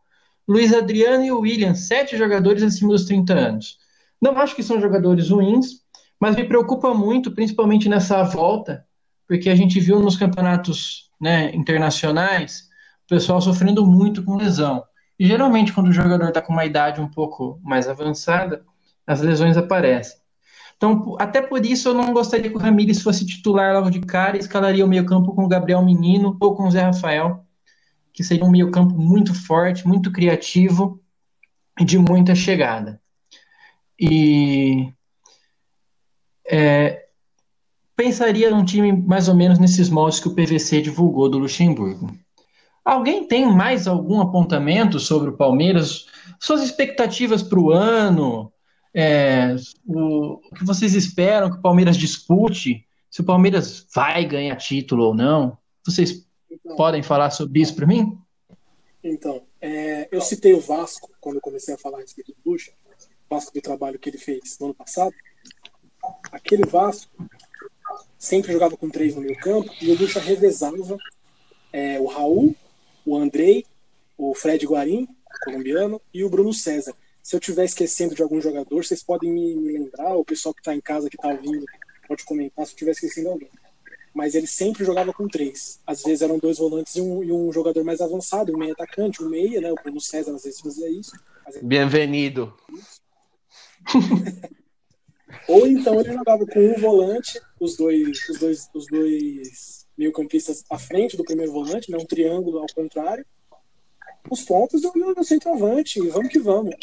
[0.45, 3.77] Luiz Adriano e o William, sete jogadores acima dos 30 anos.
[4.21, 5.81] Não acho que são jogadores ruins,
[6.19, 8.85] mas me preocupa muito, principalmente nessa volta,
[9.25, 12.67] porque a gente viu nos campeonatos né, internacionais
[13.05, 14.83] o pessoal sofrendo muito com lesão.
[15.17, 18.65] E geralmente, quando o jogador está com uma idade um pouco mais avançada,
[19.07, 20.22] as lesões aparecem.
[20.83, 24.37] Então, até por isso, eu não gostaria que o Ramires fosse titular logo de cara
[24.37, 27.45] escalaria o meio-campo com o Gabriel Menino ou com o Zé Rafael,
[28.11, 31.01] que seria um meio-campo muito forte, muito criativo
[31.79, 33.01] e de muita chegada.
[33.97, 34.91] E
[36.45, 37.05] é,
[37.95, 42.11] pensaria num time mais ou menos nesses moldes que o PVC divulgou do Luxemburgo.
[42.83, 46.07] Alguém tem mais algum apontamento sobre o Palmeiras?
[46.41, 48.52] Suas expectativas para o ano?
[48.93, 54.55] É, o, o, que vocês esperam que o Palmeiras dispute, se o Palmeiras vai ganhar
[54.55, 55.57] título ou não.
[55.85, 58.17] Vocês então, podem falar sobre isso para mim?
[59.03, 62.71] Então, é, eu citei o Vasco quando eu comecei a falar a respeito do Bucha,
[63.29, 65.13] Vasco do trabalho que ele fez no ano passado.
[66.31, 67.11] Aquele Vasco
[68.17, 70.97] sempre jogava com três no meio campo e o Bucha revezava
[71.71, 72.55] é, o Raul,
[73.05, 73.65] o Andrei,
[74.17, 75.07] o Fred Guarim,
[75.43, 76.95] colombiano, e o Bruno César.
[77.23, 80.59] Se eu estiver esquecendo de algum jogador, vocês podem me, me lembrar, o pessoal que
[80.59, 81.65] está em casa, que está ouvindo,
[82.05, 83.49] pode comentar se eu estiver esquecendo alguém.
[84.13, 85.79] Mas ele sempre jogava com três.
[85.87, 89.23] Às vezes eram dois volantes e um, e um jogador mais avançado, um meio atacante,
[89.23, 89.71] um meia, né?
[89.71, 91.13] O Bruno César às vezes fazia isso.
[91.61, 92.53] Bem-vindo.
[95.47, 100.77] Ou então ele jogava com um volante, os dois, os dois, os dois meio-campistas à
[100.77, 101.97] frente do primeiro volante, né?
[101.97, 103.25] um triângulo ao contrário,
[104.29, 106.75] os pontos e o centroavante, vamos que vamos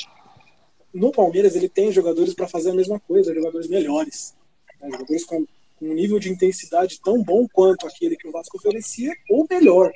[0.92, 4.34] no Palmeiras ele tem jogadores para fazer a mesma coisa, jogadores melhores,
[4.80, 4.90] né?
[4.90, 5.46] jogadores com,
[5.78, 9.92] com, um nível de intensidade tão bom quanto aquele que o Vasco oferecia, ou melhor,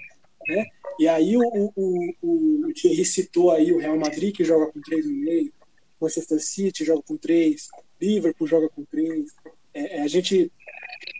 [0.48, 0.64] né?
[0.98, 4.80] E aí o, o, o, o Thierry citou aí o Real Madrid que joga com
[4.80, 5.52] três no meio,
[6.00, 7.68] Manchester City joga com três,
[8.00, 9.30] Liverpool joga com três.
[9.72, 10.52] É, é, a gente,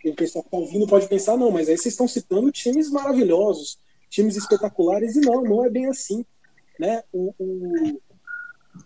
[0.05, 3.79] o pessoal que está ouvindo pode pensar, não, mas aí vocês estão citando times maravilhosos,
[4.09, 6.25] times espetaculares, e não, não é bem assim.
[6.79, 7.03] Né?
[7.11, 8.01] O, o,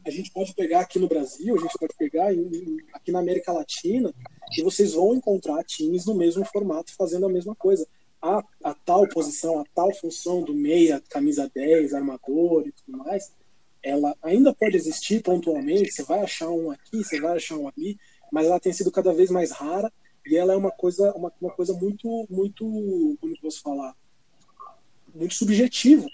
[0.05, 3.51] a gente pode pegar aqui no Brasil, a gente pode pegar em, aqui na América
[3.51, 4.13] Latina,
[4.57, 7.87] e vocês vão encontrar times no mesmo formato fazendo a mesma coisa.
[8.21, 13.31] A, a tal posição, a tal função do meia, camisa 10, armador e tudo mais,
[13.81, 17.97] ela ainda pode existir pontualmente, você vai achar um aqui, você vai achar um ali,
[18.31, 19.91] mas ela tem sido cada vez mais rara
[20.25, 22.65] e ela é uma coisa, uma, uma coisa muito, muito,
[23.21, 23.95] como posso falar,
[25.15, 26.05] muito subjetiva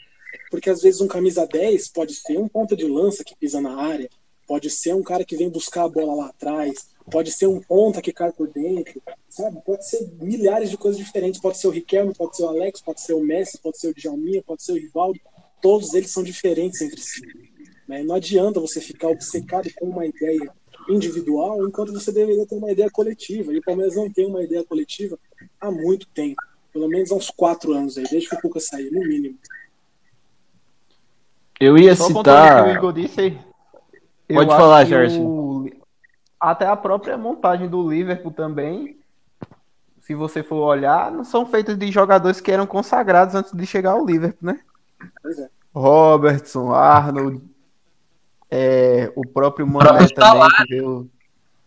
[0.50, 3.76] porque às vezes um camisa 10 pode ser um ponta de lança que pisa na
[3.76, 4.10] área,
[4.48, 8.02] pode ser um cara que vem buscar a bola lá atrás, pode ser um ponta
[8.02, 9.62] que cai por dentro, sabe?
[9.66, 11.40] Pode ser milhares de coisas diferentes.
[11.40, 13.94] Pode ser o Riquelme, pode ser o Alex, pode ser o Messi, pode ser o
[13.94, 15.20] Djalminha, pode ser o Rivaldo.
[15.62, 17.22] Todos eles são diferentes entre si.
[17.88, 18.04] Né?
[18.04, 20.52] Não adianta você ficar obcecado com uma ideia
[20.90, 23.54] individual enquanto você deveria ter uma ideia coletiva.
[23.54, 25.18] E o Palmeiras não tem uma ideia coletiva
[25.60, 26.42] há muito tempo.
[26.72, 29.38] Pelo menos há uns quatro anos aí, desde que o Cuca saiu, no mínimo.
[31.60, 32.64] Eu ia Só citar.
[32.64, 33.40] Que o Igor disse,
[34.34, 35.20] Pode falar, Jorge.
[35.20, 35.70] O...
[36.40, 38.98] Até a própria montagem do Liverpool também,
[40.00, 43.92] se você for olhar, não são feitas de jogadores que eram consagrados antes de chegar
[43.92, 44.60] ao Liverpool, né?
[45.22, 45.50] Pois é.
[45.74, 47.42] Robertson, Arnold,
[48.50, 51.10] é, o próprio Mané também, que veio,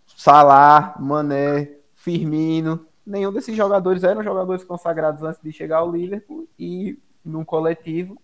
[0.06, 2.86] Salah, Mané, Firmino.
[3.06, 8.20] Nenhum desses jogadores eram jogadores consagrados antes de chegar ao Liverpool e num coletivo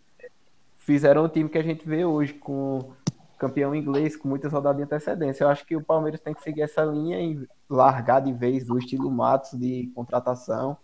[0.85, 2.93] fizeram o time que a gente vê hoje, com
[3.39, 5.45] campeão inglês, com muitas rodadas de antecedência.
[5.45, 8.79] Eu acho que o Palmeiras tem que seguir essa linha e largar de vez do
[8.79, 10.77] estilo Matos de contratação,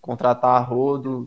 [0.00, 1.26] contratar a rodo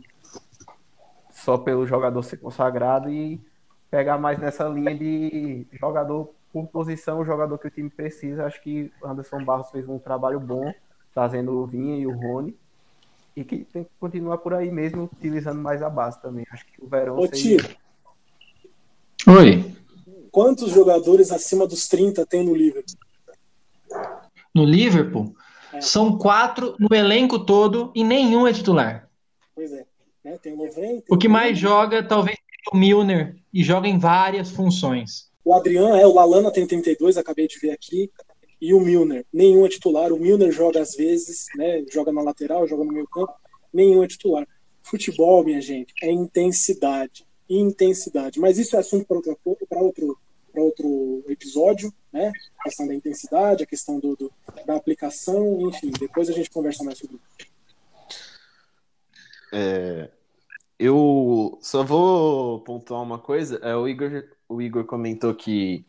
[1.31, 3.41] só pelo jogador ser consagrado e
[3.89, 8.45] pegar mais nessa linha de jogador por posição, o jogador que o time precisa.
[8.45, 10.71] Acho que Anderson Barros fez um trabalho bom,
[11.13, 12.55] trazendo o Vinha e o Rony.
[13.35, 16.45] E que tem que continuar por aí mesmo, utilizando mais a base também.
[16.51, 17.57] Acho que o Verão Ô, seria...
[19.25, 19.73] Oi.
[20.31, 22.95] Quantos jogadores acima dos 30 tem no Liverpool?
[24.53, 25.33] No Liverpool?
[25.71, 25.79] É.
[25.79, 29.09] São quatro no elenco todo e nenhum é titular.
[29.55, 29.85] Pois é.
[30.25, 30.37] Né?
[30.41, 32.37] Tem o Lovren, tem o que mais joga, talvez,
[32.71, 35.31] o Milner, e joga em várias funções.
[35.43, 38.11] O Adriano, é, o Lalana tem 32, acabei de ver aqui.
[38.61, 40.11] E o Milner, nenhum é titular.
[40.11, 41.83] O Milner joga às vezes, né?
[41.91, 43.33] Joga na lateral, joga no meio campo,
[43.73, 44.47] nenhum é titular.
[44.81, 47.25] Futebol, minha gente, é intensidade.
[47.49, 48.39] Intensidade.
[48.39, 49.37] Mas isso é assunto para outro,
[49.71, 50.17] outro,
[50.55, 52.31] outro episódio, né?
[52.59, 54.31] A questão da intensidade, a questão do, do,
[54.65, 55.91] da aplicação, enfim.
[55.99, 57.53] Depois a gente conversa mais sobre isso.
[59.53, 60.09] É,
[60.79, 63.57] eu só vou pontuar uma coisa.
[63.57, 65.85] É, o, Igor, o Igor comentou que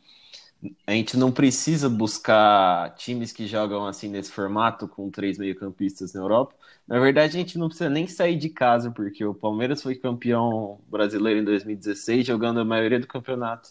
[0.86, 6.20] a gente não precisa buscar times que jogam assim nesse formato com três meio-campistas na
[6.20, 6.54] Europa.
[6.86, 10.80] Na verdade, a gente não precisa nem sair de casa, porque o Palmeiras foi campeão
[10.88, 13.70] brasileiro em 2016, jogando a maioria do campeonato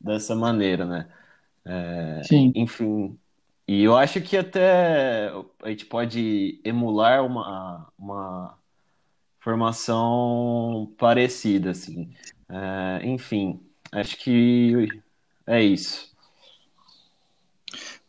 [0.00, 1.08] dessa maneira, né?
[1.64, 2.52] É, Sim.
[2.54, 3.18] Enfim,
[3.66, 5.30] e eu acho que até
[5.62, 8.58] a gente pode emular uma, uma
[9.40, 12.12] formação parecida, assim.
[12.48, 13.60] É, enfim,
[13.92, 14.88] acho que
[15.46, 16.11] é isso.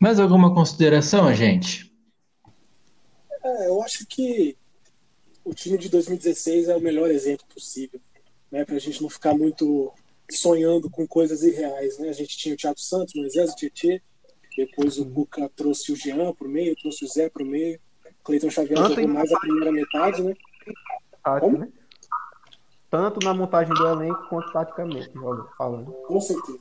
[0.04, 1.90] Mais alguma consideração, gente?
[3.42, 4.54] É, eu acho que
[5.42, 7.98] o time de 2016 é o melhor exemplo possível,
[8.52, 8.66] né?
[8.66, 9.90] Para a gente não ficar muito
[10.30, 12.10] sonhando com coisas irreais, né?
[12.10, 14.02] A gente tinha o Thiago Santos, Moisés, o Tietê,
[14.54, 17.80] depois o Cuca trouxe o Jean para o meio, trouxe o Zé para o meio,
[18.22, 20.34] Cleiton Xavier jogou mais a primeira metade, né?
[21.24, 21.68] Tática, né?
[22.90, 25.10] Tanto na montagem do elenco quanto taticamente,
[25.56, 25.92] falando.
[25.92, 26.60] Com certeza.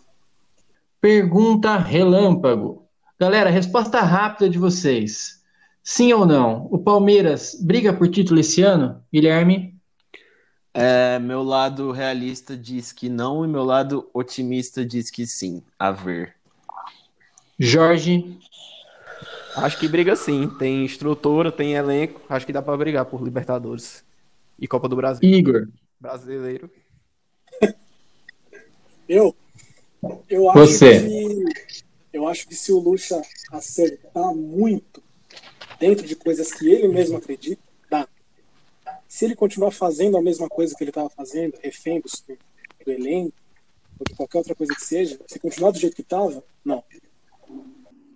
[1.02, 2.84] Pergunta relâmpago.
[3.24, 5.42] Galera, resposta rápida de vocês.
[5.82, 6.68] Sim ou não?
[6.70, 9.02] O Palmeiras briga por título esse ano?
[9.14, 9.80] Guilherme?
[10.74, 15.64] É, meu lado realista diz que não e meu lado otimista diz que sim.
[15.80, 16.36] A ver.
[17.58, 18.38] Jorge?
[19.56, 20.50] Acho que briga sim.
[20.60, 22.20] Tem estrutura, tem elenco.
[22.28, 24.04] Acho que dá para brigar por Libertadores
[24.60, 25.24] e Copa do Brasil.
[25.24, 25.70] Igor.
[25.98, 26.70] Brasileiro.
[29.08, 29.34] Eu?
[30.30, 31.08] Eu acho Você.
[31.08, 31.53] que
[32.14, 33.20] eu acho que se o Lucha
[33.52, 35.04] acertar muito
[35.80, 38.08] dentro de coisas que ele mesmo acredita, dá.
[39.08, 42.08] Se ele continuar fazendo a mesma coisa que ele estava fazendo, refém do,
[42.86, 43.34] do elenco,
[44.00, 46.84] ou de qualquer outra coisa que seja, se continuar do jeito que estava, não.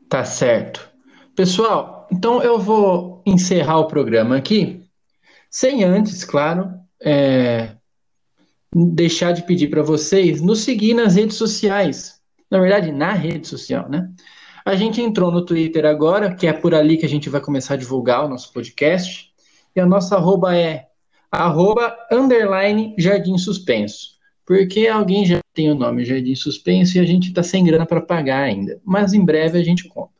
[0.07, 0.89] Tá certo.
[1.35, 4.83] Pessoal, então eu vou encerrar o programa aqui,
[5.49, 7.75] sem antes, claro, é,
[8.73, 12.16] deixar de pedir para vocês nos seguir nas redes sociais.
[12.49, 14.09] Na verdade, na rede social, né?
[14.65, 17.75] A gente entrou no Twitter agora, que é por ali que a gente vai começar
[17.75, 19.31] a divulgar o nosso podcast.
[19.75, 20.87] E a nossa arroba é
[21.31, 24.17] arroba underline Jardim Suspenso.
[24.45, 28.01] Porque alguém já tem o nome Jardim Suspenso e a gente está sem grana para
[28.01, 28.79] pagar ainda.
[28.83, 30.11] Mas em breve a gente compra.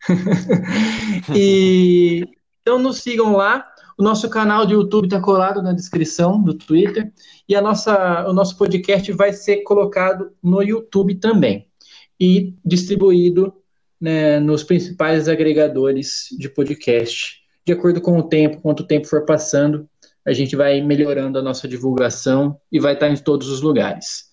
[1.34, 2.24] e
[2.62, 3.73] então nos sigam lá.
[3.96, 7.12] O nosso canal de YouTube está colado na descrição do Twitter
[7.48, 11.68] e a nossa, o nosso podcast vai ser colocado no YouTube também
[12.18, 13.54] e distribuído
[14.00, 17.42] né, nos principais agregadores de podcast.
[17.64, 19.88] De acordo com o tempo, quanto o tempo for passando,
[20.26, 24.30] a gente vai melhorando a nossa divulgação e vai estar em todos os lugares.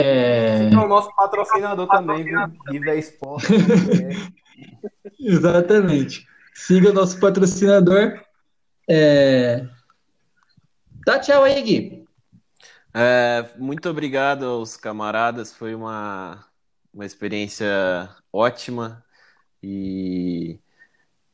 [0.00, 0.68] É...
[0.70, 2.38] é o nosso patrocinador também, viu?
[2.70, 3.46] Viva Esporte.
[5.18, 6.26] Exatamente.
[6.54, 8.20] Siga o nosso patrocinador.
[8.88, 9.66] É...
[11.04, 12.06] Dá tchau aí, Gui.
[12.94, 15.52] É, muito obrigado aos camaradas.
[15.52, 16.44] Foi uma,
[16.94, 17.66] uma experiência
[18.32, 19.04] ótima
[19.62, 20.58] e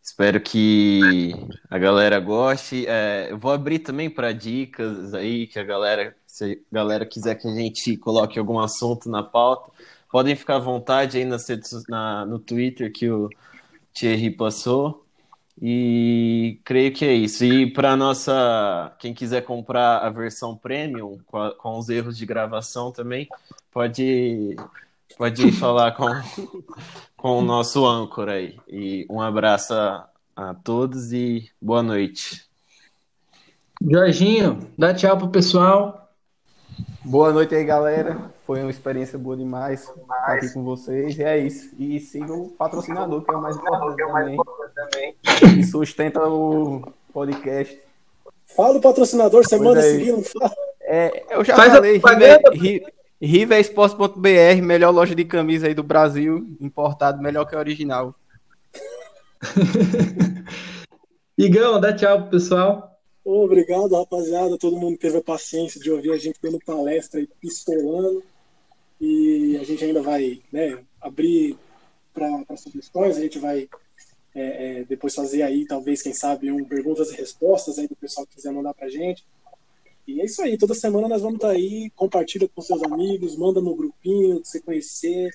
[0.02, 1.32] espero que
[1.70, 2.84] a galera goste.
[2.86, 7.36] É, eu vou abrir também para dicas aí que a galera, se a galera quiser
[7.36, 9.70] que a gente coloque algum assunto na pauta,
[10.10, 13.30] podem ficar à vontade aí nas redes, na, no Twitter que o
[13.94, 15.06] Thierry passou.
[15.60, 17.44] E creio que é isso.
[17.44, 22.26] E para nossa, quem quiser comprar a versão premium com, a, com os erros de
[22.26, 23.28] gravação também,
[23.70, 24.56] pode
[25.16, 26.06] pode falar com,
[27.16, 28.58] com o nosso âncora aí.
[28.66, 32.48] E um abraço a, a todos e boa noite.
[33.80, 36.08] Jorginho, dá tchau pro pessoal.
[37.04, 38.32] Boa noite aí, galera.
[38.46, 41.18] Foi uma experiência boa demais estar aqui com vocês.
[41.18, 41.74] E é isso.
[41.78, 44.36] E sigam o patrocinador, que é o mais importante também.
[45.38, 47.78] Que sustenta o podcast.
[48.56, 49.82] Fala o patrocinador, você pois manda é.
[49.82, 50.54] seguir, não fala.
[50.82, 52.00] É, eu já Faz falei,
[53.20, 58.14] rivesports.br, melhor loja de camisa aí do Brasil, importado melhor que original.
[61.38, 63.00] Igão, dá tchau pro pessoal.
[63.24, 64.58] Obrigado, rapaziada.
[64.58, 68.22] Todo mundo teve a paciência de ouvir a gente dando palestra e pistolando.
[69.00, 71.56] E a gente ainda vai né, abrir
[72.12, 73.68] para sugestões, a gente vai
[74.34, 78.26] é, é, depois fazer aí, talvez, quem sabe, um perguntas e respostas aí do pessoal
[78.26, 79.24] que quiser mandar pra gente.
[80.06, 83.36] E é isso aí, toda semana nós vamos estar tá aí, compartilha com seus amigos,
[83.36, 85.30] manda no grupinho, você conhecer,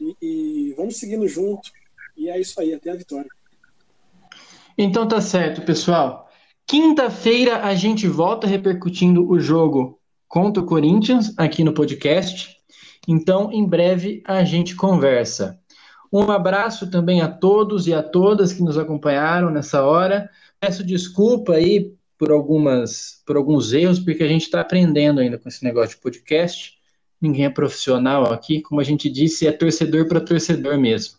[0.00, 1.70] e, e vamos seguindo junto.
[2.16, 3.30] E é isso aí, até a vitória.
[4.76, 6.28] Então tá certo, pessoal.
[6.66, 9.98] Quinta-feira a gente volta repercutindo o jogo
[10.28, 12.56] contra o Corinthians aqui no podcast.
[13.06, 15.58] Então, em breve a gente conversa.
[16.12, 20.30] Um abraço também a todos e a todas que nos acompanharam nessa hora.
[20.60, 25.48] Peço desculpa aí por algumas por alguns erros, porque a gente está aprendendo ainda com
[25.48, 26.74] esse negócio de podcast.
[27.20, 31.16] Ninguém é profissional aqui, como a gente disse, é torcedor para torcedor mesmo.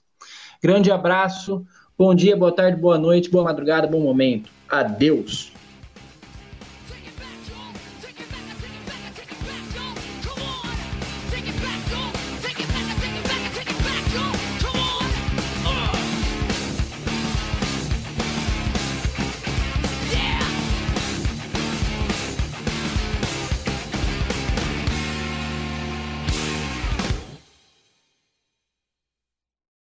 [0.61, 1.65] Grande abraço,
[1.97, 4.49] bom dia, boa tarde, boa noite, boa madrugada, bom momento.
[4.69, 5.56] Adeus.